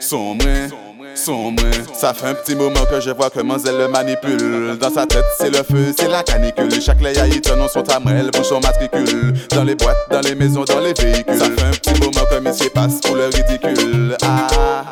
Son 0.00 0.34
mwen 0.34 0.70
son 1.14 1.54
Ça 1.92 2.12
fait 2.14 2.26
un 2.26 2.34
petit 2.34 2.54
moment 2.54 2.84
que 2.90 3.00
je 3.00 3.10
vois 3.10 3.30
comment 3.30 3.56
elle 3.64 3.78
le 3.78 3.88
manipule. 3.88 4.76
Dans 4.80 4.90
sa 4.90 5.06
tête 5.06 5.24
c'est 5.38 5.50
le 5.50 5.62
feu, 5.62 5.94
c'est 5.96 6.08
la 6.08 6.22
canicule. 6.22 6.80
Chaque 6.80 7.00
lait 7.00 7.18
a 7.18 7.26
ton 7.40 7.68
son 7.68 7.82
tamrel, 7.82 8.30
elle 8.32 8.44
son 8.44 8.60
matricule. 8.60 9.34
Dans 9.50 9.64
les 9.64 9.74
boîtes, 9.74 9.96
dans 10.10 10.20
les 10.20 10.34
maisons, 10.34 10.64
dans 10.64 10.80
les 10.80 10.92
véhicules. 10.92 11.38
Ça 11.38 11.46
fait 11.46 11.62
un 11.62 11.70
petit 11.70 12.00
moment 12.00 12.26
que 12.30 12.38
monsieur 12.40 12.70
passe 12.70 13.00
pour 13.00 13.16
le 13.16 13.26
ridicule. 13.26 14.16
Ah, 14.22 14.84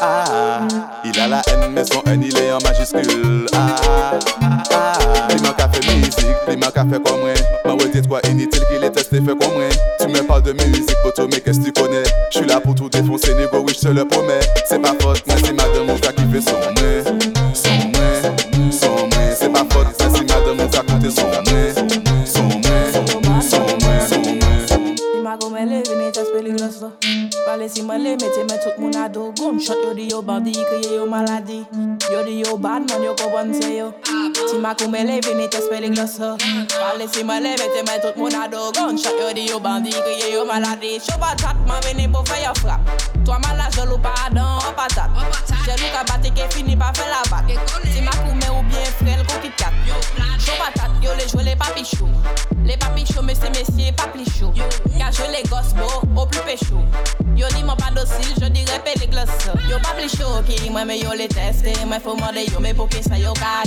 ah, 0.00 0.24
ah. 0.28 0.60
Il 1.04 1.18
a 1.20 1.28
la 1.28 1.42
haine 1.48 1.72
mais 1.72 1.84
son 1.84 2.02
haine 2.06 2.22
il 2.22 2.36
est 2.36 2.52
en 2.52 2.58
majuscule. 2.58 3.46
Ah, 3.52 3.76
ah, 3.80 4.62
ah. 4.72 5.28
Il 5.30 5.42
manque 5.42 5.60
à 5.60 5.68
faire 5.68 5.96
musique, 5.96 6.18
il 6.48 6.58
manque 6.58 6.76
à 6.76 6.84
faire 6.84 7.02
comme 7.02 7.20
moi 7.20 7.34
Ma 7.64 7.72
ouais 7.74 7.88
dit 7.92 8.06
quoi 8.06 8.20
inutile 8.28 8.62
qu'il 8.70 8.84
est 8.84 8.90
testé 8.90 9.16
fait 9.16 9.26
comme 9.26 9.54
moi 9.54 9.68
Tu 10.00 10.06
me 10.08 10.26
parles 10.26 10.42
de 10.42 10.52
musique, 10.52 10.96
poto 11.02 11.28
mais 11.30 11.40
qu'est-ce 11.40 11.60
que 11.60 11.64
tu 11.66 11.72
connais? 11.72 12.02
J'suis 12.30 12.46
là 12.46 12.60
pour 12.60 12.74
tout 12.74 12.88
défoncer, 12.88 13.34
négo, 13.34 13.64
oui 13.66 13.74
j'te 13.74 13.88
le 13.88 14.04
promets. 14.04 14.40
C'est 14.68 14.80
pas 14.80 14.94
faute, 15.00 15.22
mais 15.26 15.34
c'est 15.42 15.52
madame 15.52 15.90
Oka 15.90 16.12
qui 16.12 16.22
fait 16.32 16.40
son 16.40 16.56
mwen 16.56 17.20
Son 17.54 17.70
mwen, 17.70 18.72
son 18.72 19.08
mwen 19.08 19.34
C'est 19.38 19.52
pas 19.52 19.66
faute, 19.70 19.88
mais 20.00 20.06
c'est 20.14 20.28
madame 20.28 20.60
Oka 20.60 20.80
côté 20.80 21.10
son 21.10 21.26
mwen 21.26 21.74
Son 22.24 22.42
mwen, 22.42 22.92
son 22.92 23.02
mwen, 23.20 23.42
son 23.42 24.24
Si 24.96 25.20
ma 25.22 25.36
peligros 26.32 26.80
lo 26.80 26.90
Pale 27.00 27.13
si 27.68 27.82
male 27.82 28.16
mette 28.16 28.38
men 28.48 28.58
tout 28.62 28.78
moun 28.78 28.96
ado 28.96 29.32
Gunshot 29.36 29.76
yo 29.84 29.94
di 29.94 30.08
yo 30.08 30.22
bandi 30.22 30.52
kriye 30.52 30.96
yo 30.96 31.06
maladi 31.06 31.64
Yo 32.12 32.24
di 32.24 32.40
yo 32.40 32.56
bad 32.56 32.88
man 32.90 33.02
yo 33.02 33.14
kompon 33.14 33.54
se 33.54 33.76
yo. 33.76 33.92
Si 34.50 34.58
ma 34.58 34.74
gomele 34.74 35.20
vini 35.20 35.48
tes 35.48 35.68
peligros 35.70 36.18
lo 36.18 36.36
Pale 36.36 37.08
si 37.12 37.24
male 37.24 37.56
mette 37.56 37.80
men 37.86 38.00
tout 38.00 38.16
moun 38.16 38.34
ado 38.34 38.72
Gunshot 38.72 39.18
yo 39.20 39.32
di 39.32 39.46
yo 39.46 39.60
bandi 39.60 39.90
kriye 39.90 40.32
yo 40.32 40.44
maladi 40.44 41.00
Show 41.00 41.18
patat 41.18 41.56
man 41.66 41.80
vini 41.86 42.08
pou 42.08 42.24
fè 42.24 42.44
yo 42.44 42.52
frap 42.60 42.80
Toi 43.24 43.38
malade 43.46 43.74
jolou 43.76 43.98
pardon 43.98 44.58
en 44.68 44.72
patate 44.76 45.10
Jelou 45.64 45.90
ka 45.92 46.04
bate 46.04 46.34
ke 46.34 46.48
fini 46.52 46.76
pa 46.76 46.92
fè 46.94 47.08
la 47.08 47.22
bat 47.30 47.44
Si 47.92 48.00
ma 48.02 48.12
koume 48.24 48.48
ou 48.50 48.62
bien 48.68 48.90
frel 48.98 49.24
kou 49.26 49.40
kit 49.40 49.56
kat 49.56 49.72
Show 50.38 50.58
patat 50.60 50.90
yo 51.02 51.12
le 51.16 51.28
jwe 51.28 51.44
les 51.44 51.56
papi 51.56 51.84
chou. 51.84 52.08
Les 52.64 52.76
papi 52.76 53.04
chou 53.06 53.22
mais 53.22 53.34
c'est 53.34 53.50
messieurs 53.50 53.92
pas 53.96 54.08
plus 54.08 54.24
chaud 54.24 54.52
Car 54.98 55.12
je 55.12 55.22
les 55.32 55.42
gosses 55.48 55.74
beaux 55.74 56.20
au 56.20 56.26
plus 56.26 56.40
péchou. 56.40 56.80
Yo 57.36 57.46
di 57.54 57.62
mwen 57.62 57.76
pa 57.76 57.90
dosil, 57.94 58.34
je 58.40 58.50
di 58.50 58.64
repe 58.66 58.92
le 59.00 59.06
glos 59.06 59.30
Yo 59.70 59.78
pa 59.78 59.94
pli 59.94 60.08
choki, 60.08 60.70
mwen 60.70 60.86
me 60.86 60.98
yo 60.98 61.14
le 61.14 61.28
teste. 61.28 61.72
Mwen 61.86 62.00
fò 62.00 62.14
morde 62.18 62.44
yo 62.52 62.60
me 62.60 62.74
pou 62.74 62.86
ki 62.88 63.02
sa 63.02 63.16
yo 63.16 63.32
ka 63.34 63.62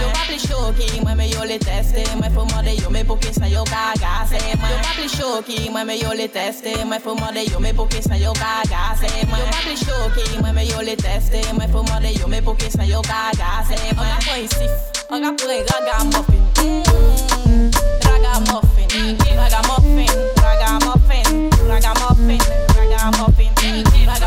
Yo 0.00 0.08
pa 0.12 0.22
pli 0.26 0.38
choki, 0.38 1.00
mwen 1.02 1.16
me 1.16 1.28
yo 1.28 1.44
le 1.44 1.58
teste. 1.58 2.04
Mwen 2.16 2.32
fò 2.34 2.44
morde 2.52 2.74
yo 2.76 2.90
me 2.90 3.04
pou 3.04 3.16
ki 3.16 3.32
sa 3.32 3.46
yo 3.46 3.64
ka 3.64 3.94
Yo 3.96 4.78
pa 4.82 4.92
pli 4.96 5.08
choki, 5.08 5.70
mwen 5.70 5.86
me 5.86 5.98
yo 5.98 6.12
le 6.14 6.28
teste. 6.28 6.76
Mwen 6.84 7.00
fò 7.00 7.14
morde 7.18 7.44
yo 7.50 7.60
me 7.60 7.72
pou 7.72 7.86
ki 7.88 8.02
sa 8.02 8.16
yo 8.16 8.32
ka 8.32 8.62
Yo 9.02 9.46
pa 9.50 9.60
pli 9.64 9.76
choki, 9.76 10.38
mwen 10.40 10.54
me 10.54 10.66
yo 10.66 10.82
le 10.82 10.96
teste. 10.96 11.40
Mwen 11.52 11.72
fò 11.72 11.82
morde 11.88 12.12
yo 12.18 12.28
me 12.28 12.42
pou 12.42 12.54
ki 12.54 12.70
sa 12.70 12.84
yo 12.84 13.00
ka 13.02 13.30
gase 13.36 13.76
mwen 13.96 14.06
An 14.06 14.20
apon 14.20 14.44
isif, 14.44 14.70
an 15.10 15.24
apon 15.24 15.48
ragamuffin 15.70 16.44
Ragamuffin, 18.06 19.16
ragamuffin, 19.36 20.14
ragamuffin, 20.42 21.50
ragamuffin 21.68 22.65
I'm 23.06 23.14
up 23.20 23.38
in 23.38 24.25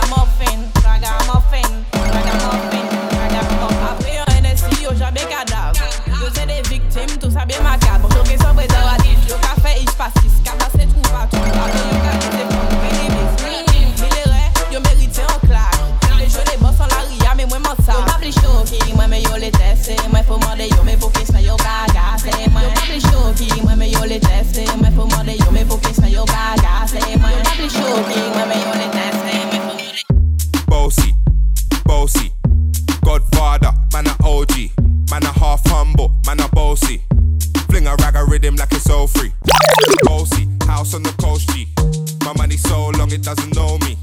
it 43.13 43.23
doesn't 43.23 43.55
know 43.55 43.77
me. 43.79 43.98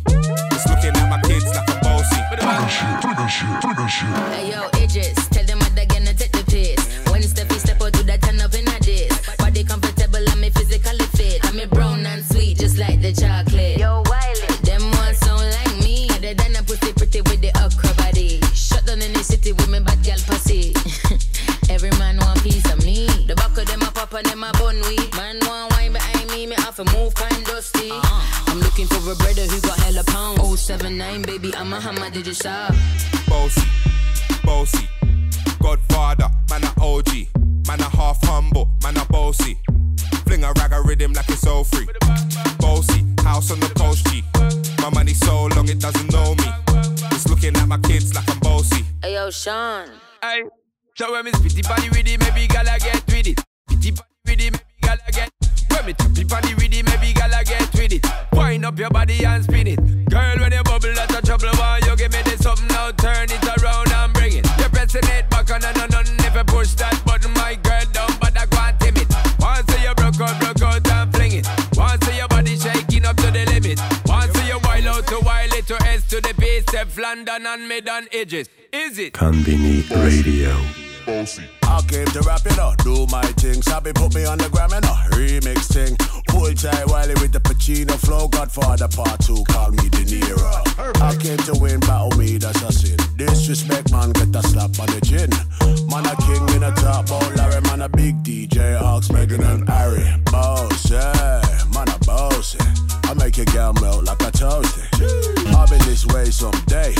079, 31.16 31.22
baby, 31.22 31.56
I'm 31.56 31.72
a 31.72 31.80
hammer, 31.80 32.10
did 32.10 32.26
you 32.26 32.34
shop? 32.34 32.74
Bossy, 33.28 33.62
bossy, 34.44 34.88
Godfather, 35.60 36.28
man 36.50 36.64
a 36.64 36.72
OG, 36.80 37.08
man 37.66 37.80
a 37.80 37.88
half 37.88 38.18
humble, 38.24 38.68
man 38.82 38.96
a 38.96 39.04
bossy. 39.06 39.58
Fling 40.26 40.44
a 40.44 40.52
rag 40.58 40.72
a 40.72 40.82
rhythm 40.82 41.12
like 41.12 41.28
it's 41.28 41.46
all 41.46 41.64
free. 41.64 41.86
Bossy, 42.58 43.04
house 43.22 43.50
on 43.50 43.60
the 43.60 43.72
coast 43.76 44.06
G. 44.08 44.22
My 44.82 44.90
money 44.90 45.14
so 45.14 45.46
long 45.46 45.68
it 45.68 45.80
doesn't 45.80 46.12
know 46.12 46.34
me. 46.34 46.48
It's 47.12 47.26
looking 47.28 47.56
at 47.56 47.66
my 47.66 47.78
kids 47.78 48.14
like 48.14 48.28
I'm 48.28 48.38
bossy. 48.40 48.84
Hey 49.02 49.14
yo, 49.14 49.30
Sean. 49.30 49.88
Hey, 50.22 50.42
show 50.94 51.12
when 51.12 51.24
me 51.24 51.32
spitty 51.32 51.66
body 51.66 51.88
with 51.90 52.06
it, 52.06 52.20
maybe 52.20 52.46
gala 52.46 52.78
get 52.78 53.02
with 53.06 53.26
it. 53.26 53.40
Spitty 53.70 53.96
body 53.96 54.04
with 54.26 54.40
it, 54.40 54.52
maybe 54.52 54.60
gala 54.82 55.12
get. 55.12 55.30
When 55.70 55.86
me 55.86 55.92
tappy 55.94 56.24
body 56.24 56.54
with 56.54 56.74
it, 56.74 56.84
maybe 56.84 57.12
gala 57.14 57.42
get 57.44 57.72
with 57.74 57.92
it. 57.92 58.06
Wind 58.32 58.64
up 58.64 58.78
your 58.78 58.90
body 58.90 59.24
and 59.24 59.44
spin 59.44 59.66
it. 59.66 60.05
Trouble. 61.38 61.58
Why 61.58 61.80
you 61.84 61.96
give 61.96 62.12
me 62.12 62.22
this 62.22 62.40
something 62.40 62.66
now? 62.68 62.90
Turn 62.92 63.28
it 63.30 63.62
around 63.62 63.92
and 63.92 64.12
bring 64.12 64.32
it. 64.32 64.46
You're 64.58 64.68
pressing 64.70 65.04
it 65.04 65.28
back 65.28 65.50
on 65.50 65.62
and 65.64 65.94
on 65.94 66.06
and 66.06 66.20
if 66.20 66.46
push 66.46 66.72
that 66.74 67.02
button, 67.04 67.32
my 67.34 67.54
girl, 67.56 67.84
down, 67.92 68.08
but 68.20 68.38
I 68.38 68.46
can't 68.46 68.80
tame 68.80 68.96
it. 68.96 69.08
Once 69.40 69.68
you 69.82 69.94
broke 69.94 70.20
out, 70.20 70.40
broke 70.40 70.62
out 70.62 70.88
and 70.88 71.14
fling 71.14 71.32
it. 71.32 71.46
Once 71.76 72.16
your 72.16 72.28
body 72.28 72.56
shaking 72.56 73.04
up 73.04 73.16
to 73.16 73.30
the 73.30 73.44
limit. 73.52 73.80
Once 74.06 74.48
you 74.48 74.58
wild 74.64 74.86
out 74.86 75.06
to 75.08 75.20
wild 75.24 75.52
it 75.52 75.66
to 75.66 75.76
S 75.82 76.06
to 76.08 76.20
the 76.20 76.32
base, 76.38 76.62
Steph 76.68 76.96
London 76.96 77.46
and 77.46 77.68
mid 77.68 77.88
on 77.88 78.06
edges. 78.12 78.48
Is 78.72 78.98
it? 78.98 79.12
Konbini 79.12 79.88
Radio. 79.90 80.56
I 81.08 81.82
came 81.86 82.06
to 82.06 82.20
rap, 82.22 82.40
you 82.50 82.56
know, 82.56 82.74
do 82.82 83.06
my 83.12 83.22
thing. 83.38 83.62
Sabi 83.62 83.92
put 83.92 84.12
me 84.12 84.24
on 84.24 84.38
the 84.38 84.48
gram, 84.48 84.70
you 84.70 84.80
know, 84.80 84.96
remix 85.14 85.70
thing. 85.72 85.96
Pull 86.26 86.52
tight 86.54 86.84
Wiley 86.88 87.14
with 87.22 87.30
the 87.30 87.38
Pacino 87.38 87.94
flow. 87.94 88.26
Godfather 88.26 88.88
part 88.88 89.20
two, 89.20 89.44
call 89.48 89.70
me 89.70 89.88
De 89.88 90.02
Niro. 90.02 91.00
I 91.00 91.14
came 91.16 91.38
to 91.46 91.54
win, 91.60 91.78
battle 91.80 92.10
me, 92.18 92.38
that's 92.38 92.60
a 92.60 92.72
sin. 92.72 92.98
Disrespect, 93.16 93.92
man, 93.92 94.10
get 94.12 94.34
a 94.34 94.42
slap 94.42 94.74
on 94.80 94.86
the 94.90 95.00
chin. 95.06 95.30
Man, 95.86 96.06
a 96.06 96.16
king 96.26 96.56
in 96.56 96.64
a 96.64 96.74
top, 96.74 97.06
oh 97.10 97.32
Larry, 97.36 97.60
man, 97.62 97.82
a 97.82 97.88
big 97.88 98.24
DJ, 98.24 98.80
Ox, 98.80 99.08
Megan 99.12 99.44
and 99.44 99.68
Harry. 99.68 100.02
Boss, 100.32 100.90
yeah, 100.90 101.40
man, 101.72 101.86
a 101.86 101.98
boss, 102.04 102.56
yeah. 102.58 102.74
I 103.04 103.14
make 103.14 103.36
your 103.36 103.46
girl 103.46 103.72
melt 103.74 104.02
like 104.04 104.22
a 104.22 104.32
toasty. 104.32 105.54
I'll 105.54 105.68
be 105.70 105.78
this 105.84 106.04
way 106.06 106.30
someday. 106.32 106.96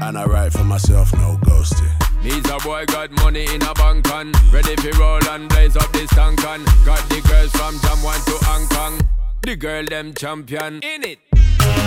And 0.00 0.18
I 0.18 0.26
write 0.26 0.52
for 0.52 0.64
myself, 0.64 1.14
no 1.14 1.38
ghosting. 1.42 1.97
Needs 2.22 2.50
a 2.50 2.58
boy 2.58 2.84
got 2.86 3.10
money 3.22 3.46
in 3.54 3.62
a 3.62 3.74
bank 3.74 4.10
on 4.12 4.32
Ready 4.52 4.76
for 4.76 4.98
roll 4.98 5.24
and 5.30 5.48
blaze 5.48 5.76
up 5.76 5.90
this 5.92 6.10
tank 6.10 6.40
Got 6.40 7.08
the 7.08 7.20
girls 7.28 7.52
from 7.52 7.74
Jamwan 7.76 8.24
to 8.26 8.44
Hong 8.46 8.66
Kong 8.68 9.00
The 9.42 9.56
girl 9.56 9.84
them 9.84 10.14
champion 10.14 10.80
in 10.82 11.04
it 11.04 11.18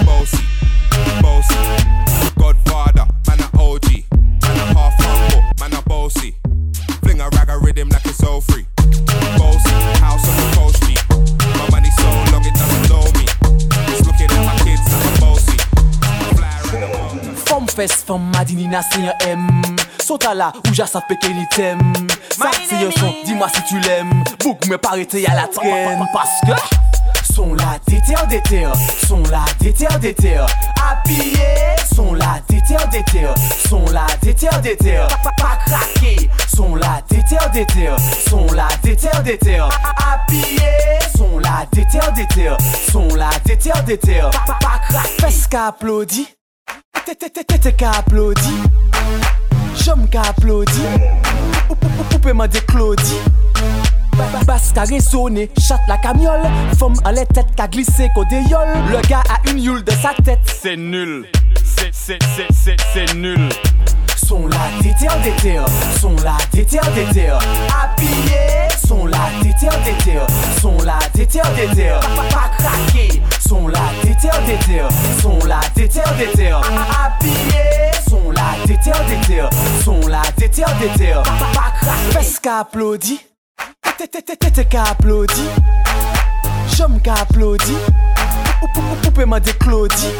Bossy, 0.05 0.43
bossy, 1.21 1.55
Godfather, 2.37 3.07
man 3.27 3.39
a 3.39 3.61
OG, 3.61 3.87
man 4.11 4.57
a 4.57 4.65
half 4.73 4.93
humble, 4.97 5.43
man 5.59 5.73
a 5.73 5.81
bossy. 5.83 6.35
Fling 7.03 7.21
a 7.21 7.29
rag 7.29 7.49
a 7.49 7.57
rhythm 7.59 7.89
like 7.89 8.05
it's 8.05 8.23
all 8.23 8.41
free. 8.41 8.65
Bossy, 9.37 9.69
house 9.99 10.27
on 10.27 10.35
the 10.37 10.47
coast. 10.55 10.83
My 11.57 11.69
money 11.71 11.89
so 11.97 12.07
long 12.31 12.45
it 12.45 12.53
doesn't 12.53 12.89
know 12.89 13.05
me. 13.17 13.25
It's 13.91 14.05
looking 14.05 14.29
at 14.29 14.45
my 14.45 14.57
kids 14.63 14.85
like 14.91 15.05
I'm 15.05 15.19
bossy. 15.19 15.57
Fom 17.45 17.67
fes, 17.67 18.03
fom 18.03 18.31
madini 18.33 18.67
na 18.69 18.81
se 18.81 19.01
yon 19.01 19.15
M 19.21 19.90
Sota 20.01 20.33
la, 20.33 20.51
ou 20.67 20.73
ja 20.73 20.87
sav 20.89 21.05
peke 21.07 21.29
ni 21.29 21.45
tem 21.53 21.79
Sa 22.33 22.49
se 22.57 22.79
yon 22.81 22.91
son, 22.97 23.13
di 23.25 23.35
mwa 23.37 23.49
si 23.53 23.61
tu 23.69 23.79
lem 23.85 24.09
Bouk 24.41 24.65
me 24.67 24.79
parete 24.81 25.21
ya 25.21 25.35
la 25.37 25.47
tren 25.53 26.01
Paske 26.13 26.55
Son 27.33 27.53
la 27.53 27.77
déter 27.87 28.15
déter 28.29 28.67
Son 29.07 29.21
la 29.29 29.45
déter 29.59 29.87
déter 29.99 30.39
Habillé. 30.81 31.75
Son 31.93 32.13
la 32.13 32.39
déter 32.49 32.77
déter 32.91 33.27
Son 33.69 33.85
la 33.91 34.07
déter 34.21 34.49
déter 34.63 35.05
Pa 35.23 35.31
pa 35.37 35.57
craqué. 35.65 36.29
Son 36.53 36.75
la 36.75 37.01
déter 37.09 37.37
déter 37.53 37.89
Son 38.27 38.45
la 38.53 38.67
déter 38.83 39.09
déter 39.23 39.59
Habillé. 39.59 40.99
Son 41.15 41.39
la 41.39 41.65
déter 41.71 41.99
déter 42.15 42.55
Son 42.91 43.07
la 43.15 43.29
déter 43.45 43.71
déter 43.85 44.21
Pa 44.47 44.57
pa 44.59 44.79
craqué 44.89 45.21
Fes 45.21 45.47
ka 45.47 45.67
applaudi 45.67 46.27
Jom 49.75 50.07
ka 50.11 50.21
aplodi 50.29 50.83
Ou 51.69 52.19
pe 52.19 52.33
man 52.33 52.49
de 52.51 52.59
Claudie. 52.59 53.21
Bas 54.45 54.71
ka 54.75 54.83
resone, 54.89 55.47
chat 55.57 55.81
la 55.89 55.97
kamiol 56.03 56.43
Fom 56.77 56.93
an 57.07 57.15
le 57.15 57.23
tet 57.33 57.47
ka 57.57 57.67
glisse 57.71 58.09
kode 58.15 58.43
yol 58.51 58.73
Le 58.91 59.01
ga 59.07 59.23
a 59.29 59.39
un 59.49 59.57
youl 59.57 59.83
de 59.83 59.95
sa 60.01 60.13
tet 60.23 60.39
Se 60.51 60.75
nul, 60.75 61.25
se 61.65 63.05
nul. 63.15 63.49
Son 64.15 64.47
la 64.47 64.57
déter 64.81 65.07
déter, 65.23 65.59
son 65.99 66.15
la 66.23 66.37
déter 66.53 66.79
déter 66.95 67.31
Apillé, 67.83 68.69
son 68.87 69.05
la 69.05 69.17
déter 69.41 69.67
déter, 69.83 70.19
son 70.61 70.77
la 70.85 70.99
déter 71.13 71.41
déter 71.55 71.99
Pas 72.29 72.49
craqué, 72.57 73.21
son 73.39 73.67
la 73.67 73.79
déter 74.03 74.29
déter, 74.45 74.83
son 75.21 75.37
la 75.47 75.59
déter 75.75 76.01
déter 76.17 76.51
Apillé 76.51 78.00
son 78.11 78.29
la 78.31 78.65
déter 78.65 78.91
déter 79.07 79.43
Son 79.85 79.97
la 80.09 80.21
déter 80.35 80.65
déter 80.81 81.13
Fes 82.11 82.41
ka 82.41 82.59
applaudi 82.59 83.21
Tete 83.97 84.65
ka 84.67 84.83
applaudi 84.91 85.47
Jom 86.75 86.99
ka 86.99 87.13
applaudi 87.21 87.77
Poupe 89.01 89.25
man 89.25 89.39
de 89.39 89.53
Claudie 89.53 90.11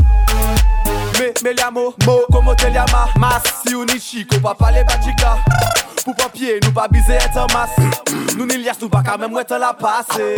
Me, 1.19 1.33
me 1.43 1.53
liamo, 1.53 1.93
mo, 2.05 2.21
como 2.31 2.55
te 2.55 2.71
llama 2.71 3.09
Mas, 3.19 3.43
si 3.61 3.75
ou 3.75 3.83
ni 3.83 3.99
chico, 3.99 4.39
pa 4.39 4.55
pale 4.55 4.85
batika 4.85 5.35
Pou 6.05 6.15
papier, 6.15 6.61
nou 6.63 6.71
pa 6.73 6.87
bize 6.89 7.13
etan 7.13 7.51
mas 7.53 7.75
Nou 8.37 8.47
ni 8.47 8.55
lias, 8.57 8.79
nou 8.81 8.89
pa 8.89 9.03
ka 9.05 9.19
mem 9.21 9.35
wetan 9.35 9.59
la 9.61 9.73
pase 9.77 10.31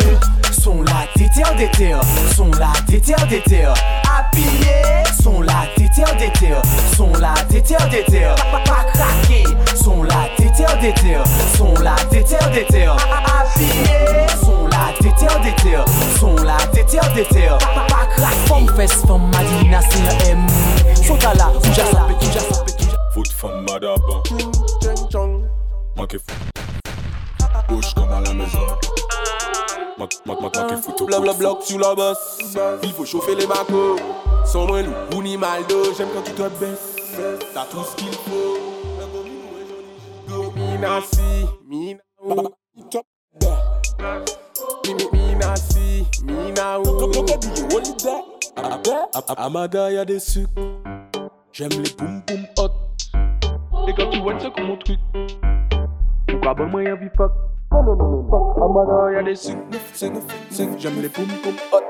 Son 0.58 0.82
la 0.82 1.06
déter 1.14 1.46
déter 1.56 1.94
Son 2.34 2.50
la 2.58 2.72
déter 2.88 3.14
déter 3.30 3.70
Habillé 4.10 5.06
Son 5.22 5.40
la 5.40 5.64
déter 5.78 6.04
déter 6.18 6.52
Son 6.96 7.12
la 7.14 7.32
déter 7.64 7.88
déter 7.90 8.28
Pa 8.52 8.60
pa 8.64 8.84
craqué 8.92 9.44
Son 9.74 10.02
la 10.02 10.28
déter 10.38 10.66
déter 10.80 11.18
Son 11.56 11.74
la 11.82 11.96
déter 12.10 12.36
déter 12.52 12.86
Habillé 12.86 14.26
Son 14.42 14.66
la 14.68 14.92
déter 15.00 15.26
déter 15.42 15.78
Son 16.18 16.36
la 16.36 16.56
déter 16.72 17.00
déter 17.14 17.48
Pa 17.60 17.86
pa 17.88 18.06
craqué 18.16 18.36
Fom 18.46 18.68
fes, 18.76 18.92
fom 19.06 19.30
madina 19.32 19.80
yon 19.80 20.30
M. 20.30 20.46
Sota 21.06 21.34
la, 21.34 21.48
ou 21.48 21.74
ja 21.74 21.84
ja 21.84 22.40
sape 22.40 22.72
Foot 23.14 23.32
femme 23.32 23.64
madaba. 23.68 24.22
Manque 25.96 26.18
fou 26.18 26.34
Bouge 27.68 27.94
comme 27.94 28.12
à 28.12 28.20
la 28.20 28.34
maison. 28.34 28.58
Bla 29.96 30.06
coup 30.76 30.92
de 30.98 31.38
bloc 31.38 31.62
sur 31.62 31.78
la 31.78 31.94
bosse. 31.94 32.38
Il 32.82 32.92
faut 32.92 33.06
chauffer 33.06 33.34
les 33.34 33.46
macos. 33.46 33.96
Sans 34.44 34.66
moins 34.66 34.82
loup 34.82 34.92
ou 35.14 35.22
ni 35.22 35.36
mal 35.36 35.62
J'aime 35.96 36.08
quand 36.14 36.22
tu 36.22 36.32
te 36.32 36.42
baisses 36.60 36.93
T'as 37.54 37.64
tout 37.66 37.84
ce 37.84 37.94
qu'il 37.96 38.12
faut 38.12 38.58
Mina 40.56 41.00
si, 41.00 41.46
mina 41.68 42.00
ou 42.20 42.34
Top 42.90 43.06
mina 45.12 45.54
si, 45.56 46.06
mina 46.24 46.80
ou 46.80 46.84
Amada 49.36 49.92
y'a 49.92 50.04
des 50.04 50.18
sucres. 50.18 50.50
J'aime 51.52 51.70
les 51.70 51.90
boum 51.96 52.22
boum 52.26 52.46
hot. 52.58 52.70
Et 53.88 53.94
quand 53.94 54.10
tu 54.10 54.20
vois 54.20 54.40
ça 54.40 54.50
comme 54.50 54.66
mon 54.66 54.76
truc. 54.76 54.98
Pas 56.42 56.54
bon 56.54 56.66
moyen 56.66 56.96
vie 56.96 57.08
fuck. 57.16 57.30
Non, 57.70 57.82
non, 57.84 57.96
non, 57.96 58.26
fuck. 58.28 59.12
Y'a 59.12 59.22
des 59.22 59.36
sucres. 59.36 59.60
J'aime 60.78 61.00
les 61.00 61.08
poum 61.08 61.26
poum 61.42 61.54
hot. 61.72 61.82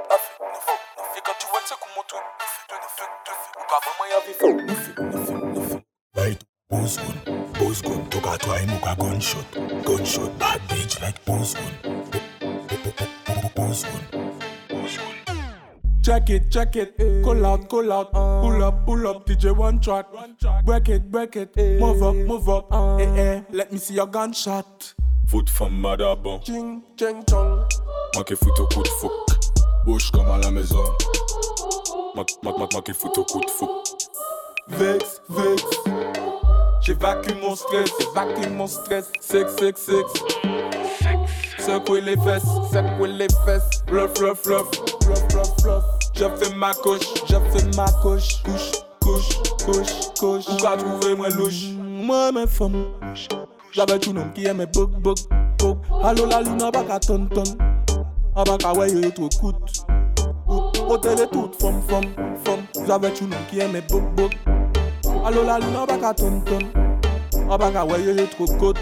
Pas 3.75 3.81
bon 3.85 3.95
moyen 3.99 4.21
vie 4.25 4.35
fuck. 4.39 5.83
Right, 6.17 6.41
boss 6.71 6.97
gun, 6.97 7.17
boss 7.59 7.83
gun. 7.83 8.09
Toka 8.09 8.39
try 8.39 8.67
muka 8.67 8.95
gunshot, 8.97 9.45
gunshot. 9.85 10.39
Bad 10.39 10.61
bitch 10.69 11.03
like 11.03 11.25
boss 11.25 11.55
gun, 11.55 11.73
boss 13.57 13.83
gun. 13.83 14.23
Check 16.05 16.31
it, 16.31 16.51
check 16.53 16.77
it, 16.77 16.97
call 17.25 17.45
out, 17.45 17.69
call 17.69 17.93
out, 17.93 18.13
pull 18.13 18.63
up, 18.63 18.87
pull 18.87 19.09
up, 19.09 19.27
DJ 19.27 19.57
one 19.57 19.81
track, 19.81 20.07
break 20.65 20.89
it, 20.91 21.11
break 21.11 21.35
it, 21.35 21.57
move 21.81 22.03
up, 22.03 22.15
move 22.15 22.49
up, 22.49 22.69
eh 23.01 23.09
eh, 23.17 23.43
let 23.51 23.73
me 23.73 23.79
see 23.79 23.95
your 23.95 24.07
gunshot. 24.07 24.95
Foot 25.27 25.51
femme 25.51 25.83
madabon. 25.83 26.45
Ching, 26.45 26.83
ching, 26.97 27.25
chong. 27.29 27.67
Moi 28.15 28.25
qui 28.25 28.37
fout 28.37 28.61
au 28.61 28.69
coup 28.69 28.85
de 28.85 28.89
fouc. 29.01 29.11
Bouche 29.85 30.13
comme 30.13 30.31
à 30.31 30.39
la 30.39 30.53
maison. 30.53 30.85
Moi, 32.15 32.25
moi, 32.45 32.55
moi, 32.57 32.69
moi 32.73 32.83
qui 32.83 32.93
fout 32.93 33.19
au 33.19 33.25
coup 33.25 33.41
de 33.41 33.51
fouc. 33.51 33.69
Vex, 34.69 35.21
vex. 35.29 35.65
J'évacue 36.81 37.35
mon 37.43 37.57
stress, 37.57 37.91
j'évacue 37.99 38.49
mon 38.51 38.69
stress. 38.69 39.11
Sex, 39.21 39.57
sex, 39.59 39.81
sex. 39.81 40.05
Secouer 41.59 42.03
les 42.03 42.17
fesses, 42.17 42.45
secouer 42.73 43.09
les 43.09 43.27
fesses. 43.45 43.83
Bluff, 43.89 44.15
bluff, 44.15 44.45
bluff, 44.45 44.71
bluff, 45.01 45.29
bluff, 45.29 45.57
bluff. 45.63 45.85
Je 46.15 46.55
ma 46.55 46.73
couche, 46.75 47.01
je 47.27 47.35
fais 47.35 47.77
ma 47.77 47.91
couche. 48.01 48.43
Couche, 48.45 48.71
couche, 49.01 49.29
couche, 49.65 50.15
couche. 50.21 50.49
Ou 50.49 50.63
pas 50.63 50.77
trouver 50.77 51.17
moi 51.17 51.31
louche? 51.31 51.71
Moi, 51.77 52.31
mes 52.31 52.47
femmes. 52.47 52.87
J'avais 53.73 53.99
tout 53.99 54.13
nom 54.13 54.31
qui 54.33 54.47
aimait 54.47 54.67
bug, 54.67 54.91
bug, 55.01 55.19
bug. 55.59 55.79
Allo 56.05 56.27
la 56.27 56.43
lune, 56.43 56.71
pas 56.73 56.85
qu'à 56.85 57.01
ton 57.01 57.27
ton. 57.27 57.43
Pas 58.37 58.57
qu'à 58.57 58.73
ouais, 58.73 59.11
trop 59.11 59.29
coûte. 59.41 59.85
Hôtel 60.89 61.21
et 61.21 61.27
toute 61.29 61.61
femme, 61.61 61.81
femme, 61.89 62.11
femme. 62.45 62.63
J'avais 62.87 63.11
tout 63.11 63.27
nom 63.27 63.37
qui 63.51 63.61
aimait 63.61 63.83
bug, 63.83 64.05
bug. 64.15 64.33
Allo 65.25 65.45
la 65.45 65.59
lune, 65.59 65.87
pas 65.87 65.99
qu'à 65.99 66.15
ton 66.15 66.41
ton. 66.41 66.59
Pas 67.49 67.71
qu'à 67.71 67.85
ouais, 67.85 68.03
yo, 68.03 68.27
trop 68.27 68.47
coûte. 68.59 68.79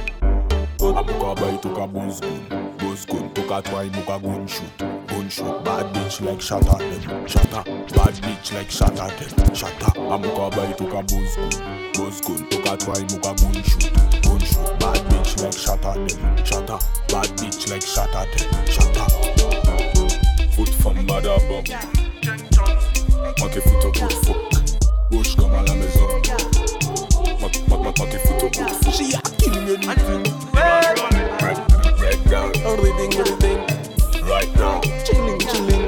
Amuka 0.81 1.41
bay 1.41 1.57
toka 1.63 1.87
boss 1.87 2.21
gun, 2.21 2.59
boss 2.79 3.07
gun. 3.07 3.29
Toka 3.35 3.63
try 3.63 3.89
muka 3.91 4.19
gun 4.19 4.47
shoot, 4.49 4.79
gun 5.07 5.29
shoot. 5.31 5.65
Bad 5.65 5.93
bitch 5.95 6.21
like 6.27 6.41
shot 6.41 6.67
at 6.67 6.79
them, 6.79 7.27
shot 7.29 7.55
at. 7.55 7.65
Bad 7.95 8.15
bitch 8.15 8.53
like 8.53 8.71
shot 8.71 8.99
at 8.99 9.17
them, 9.17 9.55
shot 9.55 9.71
at. 9.81 9.95
Amuka 9.95 10.51
bay 10.51 10.75
toka 10.77 11.03
boss 11.03 11.37
gun, 11.37 11.51
boss 11.95 12.21
gun. 12.21 12.49
Toka 12.51 12.77
try 12.79 13.01
muka 13.03 13.33
gun 13.41 13.63
shoot, 13.63 13.93
gun 14.23 14.41
shoot. 14.41 14.81
Bad 14.81 14.99
bitch 15.09 15.41
like 15.41 15.53
shot 15.53 15.85
at 15.85 16.09
them, 16.09 16.45
shot 16.45 16.69
at. 16.69 16.85
Bad 17.09 17.29
bitch 17.39 17.71
like 17.71 17.83
shot 17.83 18.15
at 18.17 18.37
them, 18.37 18.67
shot 18.67 18.97
at. 18.97 19.62
Foot 20.55 20.69
femme 20.83 21.03
madabon. 21.07 21.63
Moi 23.39 23.49
qui 23.49 23.61
fout 23.61 23.85
au 23.85 23.93
coup 23.93 24.07
de 24.09 24.13
fouc. 24.13 24.37
Bouche 25.11 25.37
comme 25.37 25.55
à 25.55 25.63
la 25.63 25.75
maison. 25.75 26.09
Fout 27.39 28.43
au 28.43 28.51
coup 28.51 28.65
de. 28.65 28.93
She 28.93 29.15
a 29.15 29.21
anything. 29.47 30.23
Break 31.97 32.25
down. 32.29 32.53
Everything, 32.67 33.13
everything. 33.19 33.59
Right 34.29 34.55
now. 34.57 34.81
Chilling, 35.05 35.39
chilling. 35.39 35.82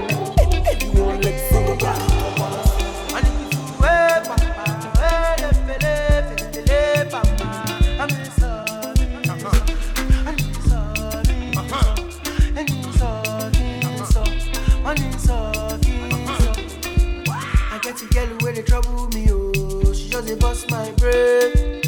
Girl 18.15 18.29
where 18.41 18.53
they 18.53 18.63
trouble 18.63 19.09
me, 19.09 19.27
oh. 19.31 19.93
She 19.93 20.09
just 20.11 20.27
dey 20.29 20.35
bust 20.37 20.71
my 20.71 20.91
brain. 20.93 21.83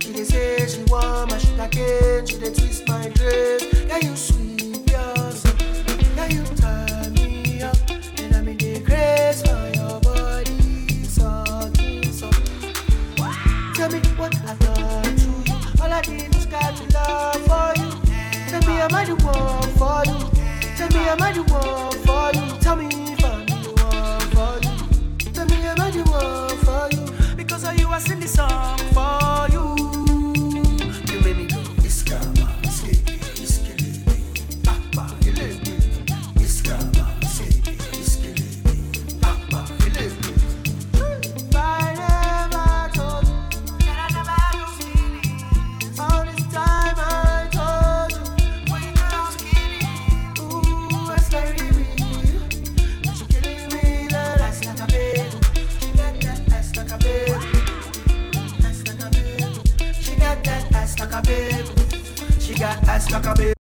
She 0.00 0.12
dey 0.12 0.24
say 0.24 0.66
she 0.68 0.82
want 0.84 1.30
my 1.30 1.38
sugar 1.38 1.68
cane. 1.70 2.26
She 2.26 2.38
dey 2.38 2.52
twist 2.52 2.88
my 2.88 3.08
dress. 3.08 3.62
Yeah, 3.88 3.98
you 3.98 4.16
sweet, 4.16 4.90
yourself. 4.90 5.56
Yeah, 6.16 6.26
you 6.28 6.44
turn 6.56 7.12
me 7.14 7.62
up. 7.62 7.76
And 8.20 8.34
I'm 8.36 8.48
in 8.48 8.56
the 8.58 8.80
grace 8.80 9.42
for 9.42 9.70
your 9.74 10.00
body. 10.00 11.04
Sucking, 11.04 12.12
so. 12.12 12.30
Tell 13.74 13.90
me 13.90 14.00
what 14.16 14.34
I've 14.46 14.58
done 14.60 15.16
to 15.16 15.28
you. 15.50 15.82
All 15.82 15.92
I 15.92 16.00
did 16.02 16.34
was 16.34 16.46
got 16.46 16.76
to 16.76 16.84
love 16.94 17.42
for 17.46 17.82
you. 17.82 17.90
Tell 18.48 18.60
me 18.68 18.80
am 18.80 18.94
I 18.94 19.04
the 19.04 19.16
one 19.16 19.70
for 19.74 20.02
you? 20.06 20.30
Tell 20.76 20.88
me 20.90 21.08
am 21.08 21.22
I 21.22 21.32
the 21.32 21.42
one 21.42 21.92
for 22.06 22.30
you? 22.38 22.60
Tell 22.60 22.76
me 22.76 23.03
The 25.94 26.02
one 26.10 26.58
for 26.66 26.88
you? 26.90 27.36
Because 27.36 27.62
of 27.62 27.78
you 27.78 27.86
I 27.88 28.00
sing 28.00 28.18
this 28.18 28.32
song 28.32 28.78
for. 28.92 29.46
You 29.52 29.63
got 63.24 63.63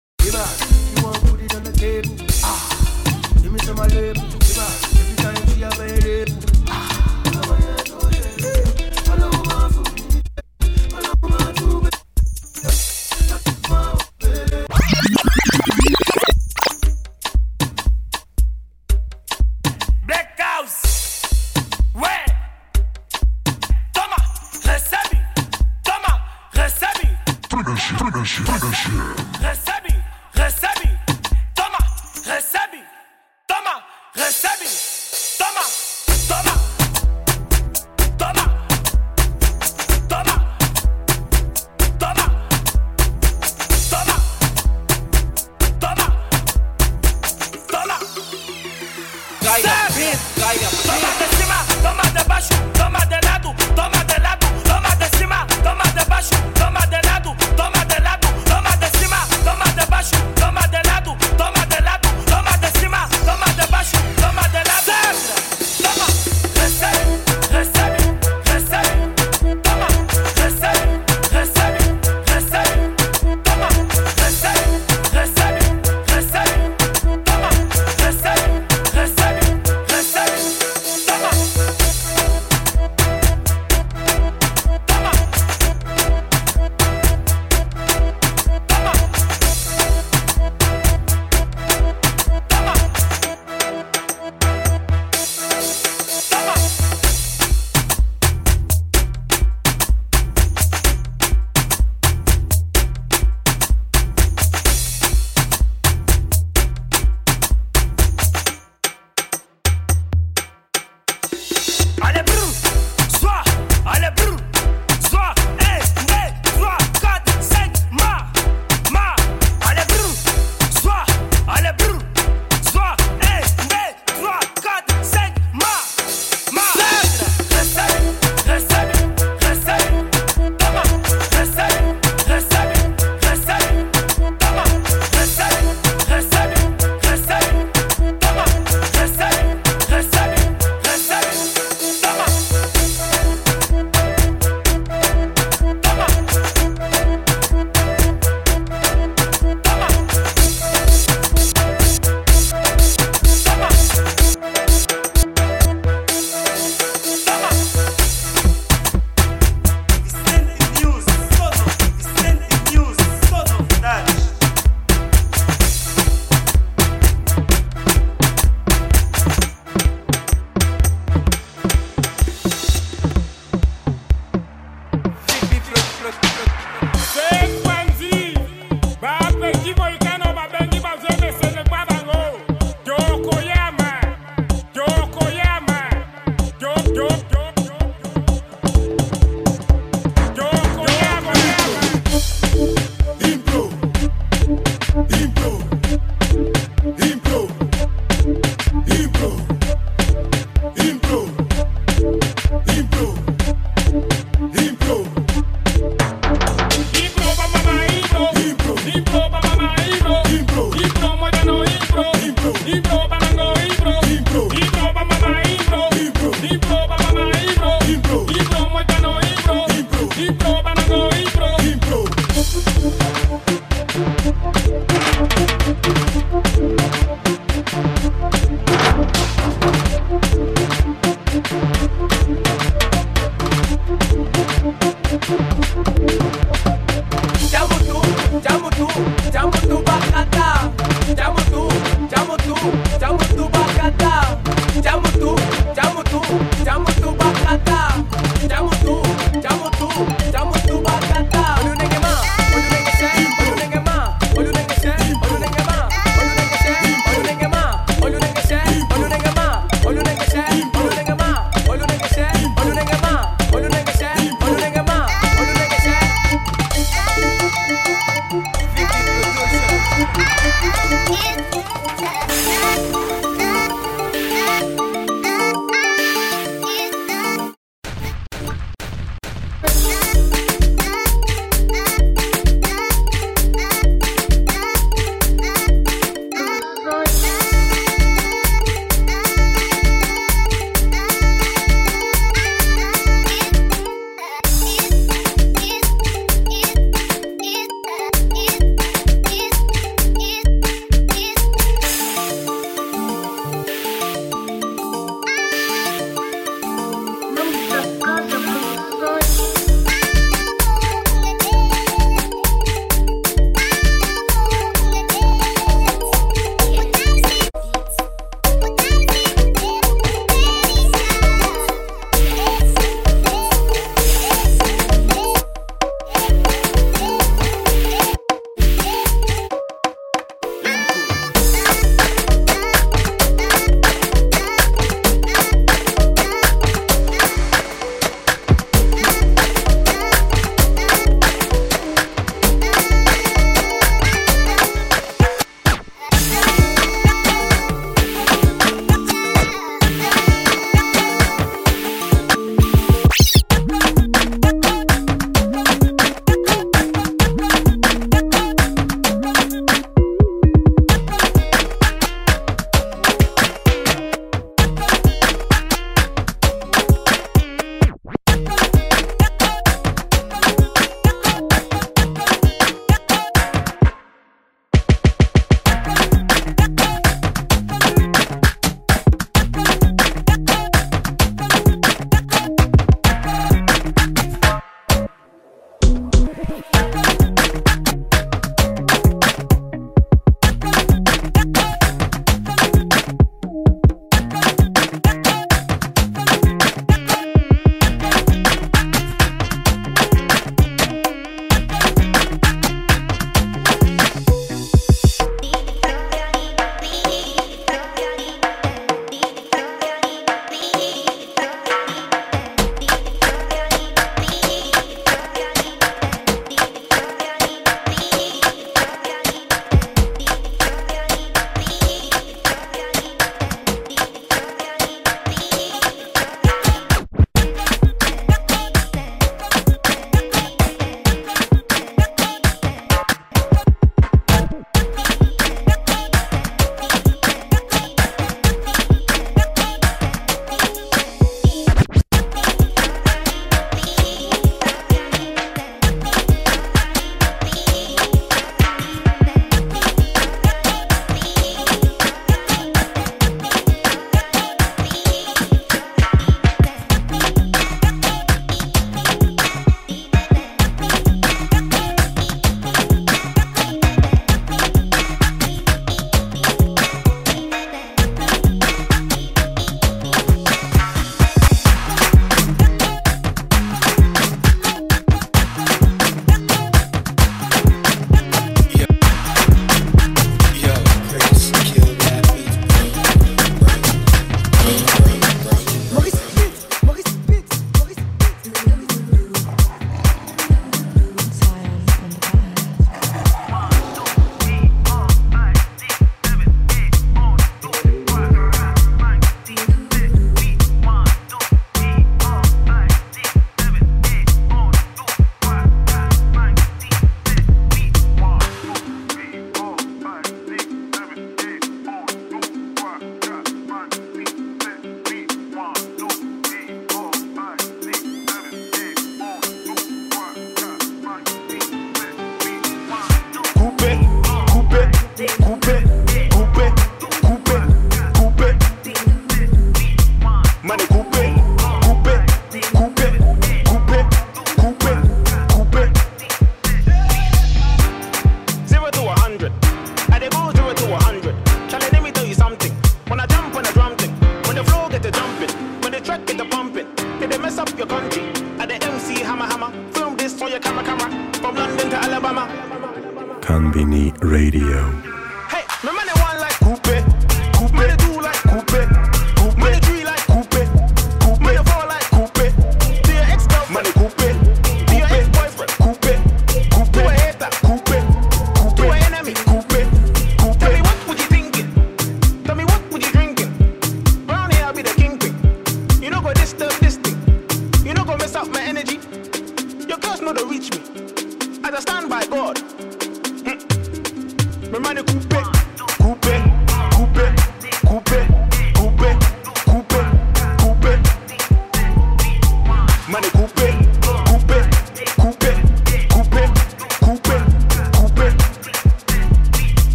Toma 50.83 51.11
de 51.19 51.37
cima, 51.37 51.65
toma 51.81 52.03
de 52.11 52.25
baixo, 52.25 52.55
toma 52.77 53.07
de 53.07 53.24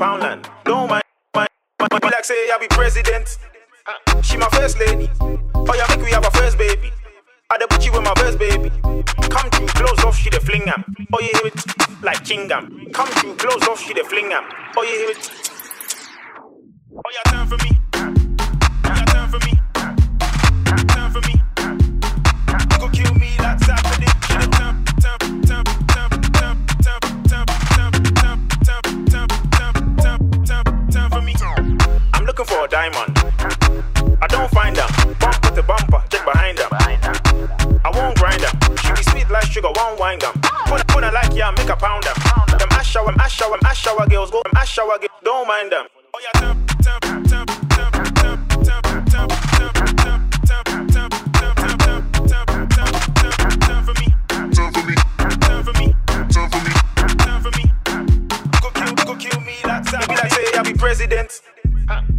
Don't 0.00 0.18
mind, 0.18 0.48
mind, 0.64 0.88
mind. 1.36 1.48
Be 2.00 2.08
like 2.08 2.24
say 2.24 2.48
I 2.50 2.56
be 2.58 2.66
president. 2.68 3.36
Uh, 3.86 4.22
She 4.22 4.38
my 4.38 4.48
first 4.48 4.78
lady. 4.78 5.10
Oh 5.20 5.74
yeah, 5.76 5.84
make 5.94 6.02
we 6.02 6.10
have 6.12 6.24
a 6.26 6.30
first 6.30 6.56
baby. 6.56 6.90
I 7.50 7.58
put 7.68 7.84
you 7.84 7.92
with 7.92 8.02
my 8.02 8.14
first 8.16 8.38
baby. 8.38 8.70
Come 9.28 9.50
through, 9.50 9.66
close 9.66 10.02
off, 10.04 10.16
she 10.16 10.30
dey 10.30 10.38
fling 10.38 10.62
am. 10.70 10.84
Oh 11.12 11.20
yeah, 11.20 11.26
hear 11.38 11.46
it 11.48 12.02
like 12.02 12.24
chingam. 12.24 12.90
Come 12.94 13.08
through, 13.08 13.34
close 13.36 13.62
off, 13.68 13.78
she 13.78 13.92
dey 13.92 14.02
fling 14.02 14.32
am. 14.32 14.44
Oh 14.74 14.82
yeah, 14.84 14.90
hear 14.90 15.10
it. 15.10 15.30
Oh 16.96 17.10
yeah, 17.12 17.30
turn 17.32 17.46
for 17.46 17.58
me. 17.62 17.70
Oh 17.92 18.94
yeah, 18.96 19.04
turn 19.04 19.28
for 19.28 19.38
me. 19.44 19.52
Turn 20.88 21.10
for 21.12 21.20
me. 21.28 21.34
You 22.72 22.78
go 22.78 22.88
kill 22.88 23.14
me 23.16 23.36
like 23.38 23.58
Saturday. 23.58 23.79
For 32.60 32.68
diamond. 32.68 33.16
I 34.20 34.26
don't 34.28 34.50
find 34.50 34.76
them. 34.76 34.88
Bumper 35.18 35.50
to 35.56 35.62
bumper, 35.62 36.02
check 36.10 36.24
behind 36.26 36.58
them. 36.58 36.68
I 36.72 37.90
won't 37.94 38.18
grind 38.18 38.42
them. 38.42 38.52
She 38.84 38.92
be 38.92 39.02
sweet 39.02 39.30
like 39.30 39.44
sugar, 39.44 39.70
won't 39.74 39.98
wind 39.98 40.20
them. 40.20 40.34
When, 40.68 40.82
when 40.94 41.04
I 41.04 41.10
like 41.10 41.32
yeah, 41.32 41.50
make 41.56 41.70
a 41.70 41.76
pound 41.76 42.04
them. 42.04 42.16
Them 42.58 42.68
ash 42.72 42.90
shower, 42.90 43.14
ash 43.18 43.32
shower, 43.32 43.56
ash 43.64 43.80
shower 43.80 44.06
girls 44.08 44.30
go. 44.30 44.42
Them 44.42 44.52
ash 44.56 44.72
shower 44.72 44.98
girls, 44.98 45.20
don't 45.24 45.48
mind 45.48 45.72
them. 45.72 45.86
Oh 46.12 46.20
yeah, 46.20 46.40
turn, 46.40 46.66
turn, 46.84 47.00
turn, 47.24 47.46
turn, 47.48 48.36
turn 49.08 49.30
for 53.86 53.94
me. 53.96 54.12
Turn 54.52 54.68
for 54.72 54.84
me. 54.84 54.94
Turn 55.40 55.64
for 55.64 55.72
me. 55.80 55.94
Turn 56.28 56.50
for 56.50 56.60
me. 56.60 56.72
Turn 57.24 57.40
for 57.40 57.52
me. 57.56 57.64
Go 58.60 59.14
kill, 59.16 59.40
me. 59.40 59.56
Be 59.62 60.14
like 60.14 60.30
say 60.32 60.44
I 60.58 60.62
be 60.62 60.74
president. 60.74 61.40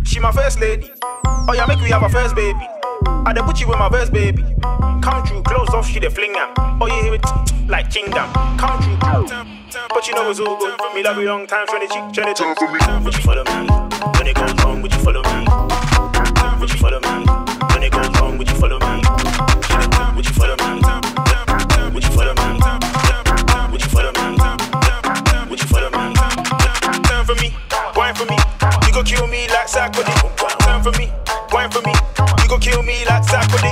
She 0.04 0.20
my 0.20 0.32
first 0.32 0.60
lady. 0.60 0.92
Oh 1.04 1.54
yeah, 1.54 1.66
make 1.66 1.80
we 1.80 1.90
have 1.90 2.04
a 2.04 2.10
first 2.10 2.36
baby. 2.36 2.68
I 3.06 3.34
put 3.46 3.60
you 3.62 3.68
with 3.68 3.80
my 3.80 3.90
first 3.90 4.12
baby. 4.12 4.44
Come 5.02 5.26
true, 5.26 5.42
close 5.44 5.70
off, 5.70 5.88
she 5.88 6.00
dey 6.00 6.10
fling 6.10 6.36
am. 6.36 6.54
Oh 6.82 6.88
yeah, 6.88 7.02
hear 7.04 7.14
it 7.16 7.26
like 7.68 7.90
kingdom. 7.90 8.32
Come 8.58 8.82
true, 8.84 8.98
but 9.90 10.08
you 10.08 10.16
know 10.16 10.30
it's 10.30 10.40
all 10.40 10.58
good. 10.58 10.78
Me 10.94 11.04
love 11.04 11.18
you 11.18 11.26
long 11.28 11.48
time, 11.48 11.66
trying 11.68 11.88
to 11.88 12.12
trying 12.14 12.34
to 12.34 12.44
talk. 12.44 12.60
Would 13.04 13.16
you 13.16 13.24
follow 13.24 13.44
me? 13.46 13.68
When 14.18 14.28
it 14.28 14.36
goes 14.36 14.54
wrong, 14.64 14.82
would 14.82 14.94
you 14.94 15.00
follow 15.00 15.24
me? 15.24 15.48
Would 16.60 16.72
you 16.72 16.78
follow 16.78 17.00
me? 17.00 17.41
Kill 29.04 29.26
me 29.28 29.48
like 29.48 29.68
Sarkozy. 29.68 30.14
Turn 30.60 30.84
for 30.84 30.92
me, 30.98 31.12
wine 31.52 31.72
for 31.72 31.82
me. 31.82 31.94
You 32.44 32.48
go 32.48 32.58
kill 32.60 32.84
me 32.84 33.04
like 33.06 33.24
Sarkozy. 33.24 33.71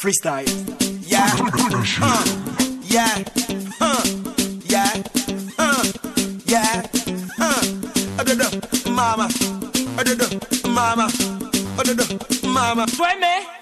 Freestyle. 0.00 0.48
Yeah, 1.06 1.28
uh, 2.00 2.24
yeah, 2.82 3.22
uh, 3.80 4.02
yeah, 4.64 5.02
uh, 5.58 5.84
yeah, 6.46 6.82
uh. 7.38 7.62
Mama, 8.90 9.28
mama, 10.68 11.06
adodo, 11.76 12.06
mama. 12.48 12.86
Sueme. 12.88 13.59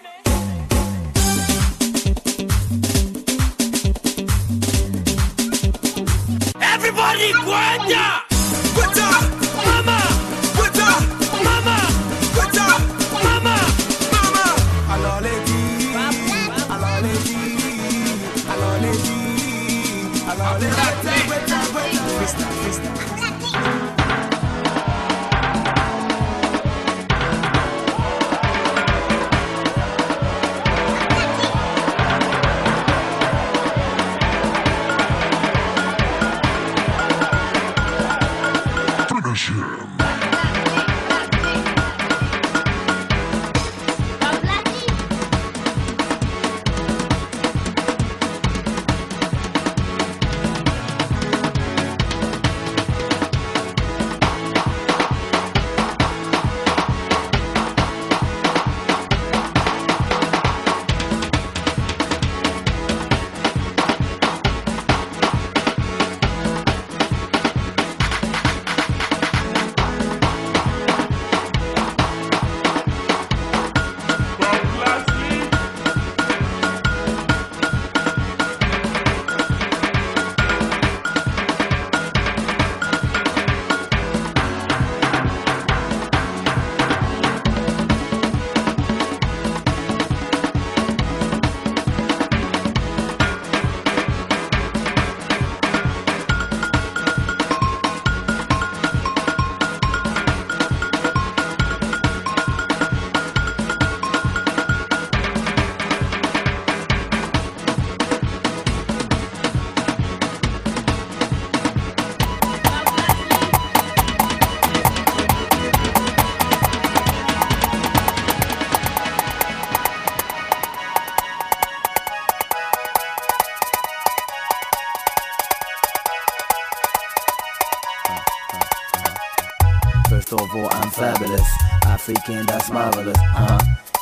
African, 132.08 132.46
that's 132.46 132.70
marvelous. 132.70 133.18
Uh-huh. 133.18 133.58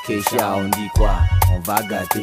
Keisha, 0.07 0.41
on 0.41 0.71
quoi? 0.95 1.11
On 1.51 1.59
va 1.63 1.83
gâter. 1.91 2.23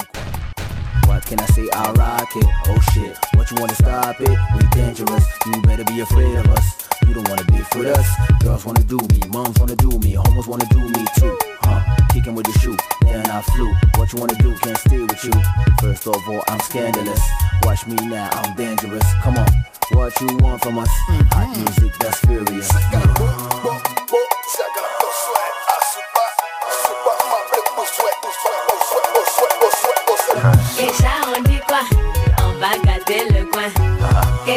What 1.07 1.25
can 1.25 1.41
I 1.41 1.45
say? 1.47 1.67
I'll 1.73 1.93
rock 1.95 2.29
it. 2.37 2.45
Oh 2.67 2.79
shit, 2.93 3.17
what 3.35 3.51
you 3.51 3.57
wanna 3.59 3.75
stop 3.75 4.15
it? 4.21 4.29
We 4.29 4.63
dangerous. 4.71 5.25
You 5.45 5.61
better 5.63 5.83
be 5.83 5.99
afraid 5.99 6.35
of 6.37 6.47
us. 6.51 6.87
You 7.05 7.13
don't 7.13 7.27
wanna 7.27 7.43
be 7.43 7.57
with 7.75 7.97
us. 7.97 8.07
Girls 8.41 8.65
wanna 8.65 8.83
do 8.83 8.97
me, 9.11 9.19
moms 9.27 9.59
wanna 9.59 9.75
do 9.75 9.89
me, 9.99 10.13
homos 10.13 10.47
wanna 10.47 10.65
do 10.67 10.79
me 10.79 11.05
too. 11.19 11.37
Huh? 11.63 11.81
Kicking 12.13 12.35
with 12.35 12.45
the 12.45 12.57
shoe, 12.59 12.77
then 13.01 13.29
I 13.29 13.41
flew. 13.41 13.73
What 13.97 14.13
you 14.13 14.19
wanna 14.19 14.35
do? 14.35 14.55
Can't 14.59 14.77
stay 14.77 14.99
with 14.99 15.23
you. 15.25 15.33
First 15.81 16.07
of 16.07 16.15
all, 16.29 16.43
I'm 16.47 16.61
scandalous. 16.61 17.21
Watch 17.63 17.85
me 17.87 17.95
now, 18.07 18.29
I'm 18.31 18.55
dangerous. 18.55 19.03
Come 19.21 19.35
on, 19.35 19.51
what 19.91 20.13
you 20.21 20.37
want 20.37 20.63
from 20.63 20.79
us? 20.79 20.87
Hot 20.87 21.47
mm-hmm. 21.47 21.59
music 21.59 21.99
that's 21.99 22.19
furious. 22.21 22.71
Keisha, 22.71 23.92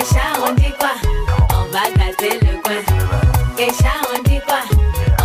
Keisha, 0.07 0.23
on 0.47 0.55
dit 0.55 0.73
quoi 0.79 0.91
On 1.53 1.65
va 1.73 1.91
gâter 1.97 2.39
le 2.41 2.63
coin. 2.63 2.81
Keisha, 3.57 3.91
on 4.15 4.23
dit 4.23 4.41
quoi 4.47 4.61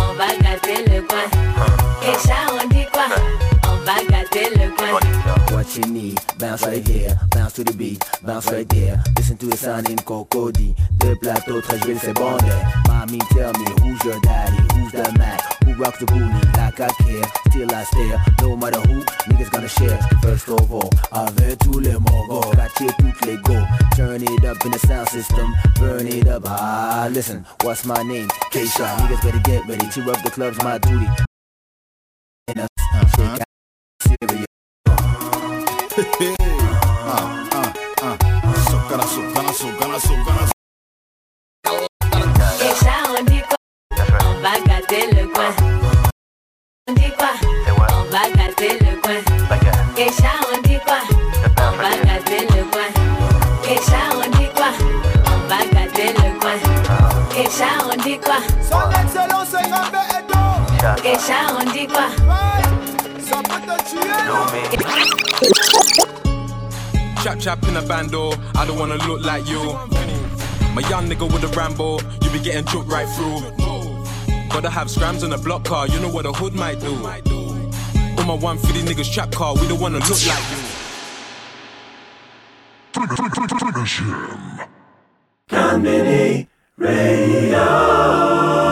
On 0.00 0.14
va 0.14 0.26
gâter 0.42 0.84
le 0.90 1.02
coin. 1.02 1.26
Keisha, 2.00 2.34
on 2.52 2.66
dit 2.68 2.86
quoi 2.92 3.04
On 3.68 3.76
va 3.84 3.94
gâter 4.10 4.50
le 4.56 4.70
coin. 4.76 4.98
Bounce 6.42 6.66
right 6.66 6.88
here, 6.88 7.16
bounce 7.30 7.52
to 7.52 7.62
the 7.62 7.72
beat, 7.72 8.02
bounce 8.24 8.50
right 8.50 8.68
there. 8.68 9.00
Listen 9.16 9.36
to 9.36 9.46
the 9.46 9.56
sound 9.56 9.88
in 9.88 9.96
Cocody. 9.98 10.74
Plateaux, 11.20 11.60
très 11.60 11.78
je 11.78 11.86
vais 11.86 11.94
le 11.94 11.98
faire 12.00 12.14
bander. 12.14 12.58
Mommy, 12.88 13.18
tell 13.30 13.52
me 13.52 13.66
who's 13.80 14.02
your 14.04 14.20
daddy, 14.22 14.56
who's 14.74 14.90
the 14.90 15.06
man, 15.18 15.38
who 15.64 15.74
rocks 15.74 15.98
the 15.98 16.06
booty 16.06 16.24
like 16.58 16.80
I 16.80 16.88
care. 17.04 17.22
Still 17.48 17.72
I 17.72 17.84
stare, 17.84 18.18
no 18.40 18.56
matter 18.56 18.80
who, 18.80 19.04
niggas 19.28 19.50
gonna 19.52 19.68
share. 19.68 19.98
First 20.20 20.48
of 20.48 20.72
all, 20.72 20.90
avec 21.12 21.58
tous 21.60 21.78
les 21.78 21.92
mogos, 21.92 22.50
catcher 22.56 22.90
toutes 22.98 23.24
les 23.26 23.36
go. 23.36 23.62
Turn 23.94 24.22
it 24.22 24.44
up 24.44 24.64
in 24.64 24.72
the 24.72 24.80
sound 24.80 25.08
system, 25.10 25.54
burn 25.78 26.08
it 26.08 26.26
up. 26.26 26.42
Ah, 26.46 27.08
listen, 27.12 27.46
what's 27.62 27.84
my 27.84 28.02
name? 28.02 28.28
K-Shot, 28.50 28.98
niggas 28.98 29.22
better 29.22 29.40
get 29.44 29.64
ready. 29.68 29.86
Tear 29.90 30.10
up 30.10 30.22
the 30.24 30.30
club's 30.30 30.58
my 30.64 30.78
duty. 30.78 31.06
Serious. 34.02 34.51
On 35.94 36.00
dit 43.24 43.42
On 44.00 44.40
va 44.40 44.52
gâter 44.66 45.04
le 45.12 45.26
coin. 45.26 45.52
On 46.88 46.92
dit 46.94 47.12
quoi 47.18 47.32
On 47.68 48.04
va 48.10 48.22
gâter 48.34 48.78
le 48.80 48.92
coin. 49.02 49.20
On 50.50 50.60
dit 50.62 50.78
quoi 50.86 51.00
On 51.58 51.76
va 51.76 51.90
gâter 52.06 52.46
le 52.46 52.62
coin. 52.70 52.88
On 54.14 54.30
dit 54.30 54.48
quoi 54.54 54.70
On 55.26 55.38
va 55.46 55.58
gâter 55.72 56.08
le 56.14 56.28
coin. 56.40 56.56
On 57.84 57.96
dit 58.02 58.18
quoi 58.18 58.38
Son 58.62 58.84
excellence 58.98 59.54
est. 59.54 59.68
Keisha, 61.02 61.40
on 61.60 61.64
dit 61.70 61.86
quoi 61.86 62.06
Ça 63.20 63.36
peut 63.42 63.60
te 63.66 63.74
tuer. 63.90 65.71
Chap 67.22 67.38
chap 67.38 67.62
in 67.68 67.76
a 67.76 67.82
bando, 67.82 68.32
I 68.56 68.66
don't 68.66 68.78
wanna 68.78 68.96
look 69.06 69.24
like 69.24 69.46
you. 69.48 69.62
My 70.74 70.82
young 70.88 71.08
nigga 71.08 71.30
with 71.32 71.44
a 71.44 71.48
Rambo, 71.56 71.98
you 72.22 72.30
be 72.30 72.40
getting 72.40 72.64
choked 72.64 72.90
right 72.90 73.08
through. 73.16 73.40
Gotta 74.50 74.70
have 74.70 74.90
scrams 74.90 75.22
in 75.22 75.32
a 75.32 75.38
block 75.38 75.64
car, 75.64 75.86
you 75.86 76.00
know 76.00 76.08
what 76.08 76.26
a 76.26 76.32
hood 76.32 76.54
might 76.54 76.80
do. 76.80 76.94
All 78.18 78.24
my 78.24 78.34
150 78.34 78.82
niggas 78.82 79.12
trap 79.12 79.30
car, 79.30 79.54
we 79.54 79.68
don't 79.68 79.80
wanna 79.80 79.98
look 79.98 80.26
like 80.26 80.50
you. 80.50 80.58
Konbini 85.48 86.46
Radio. 86.78 88.71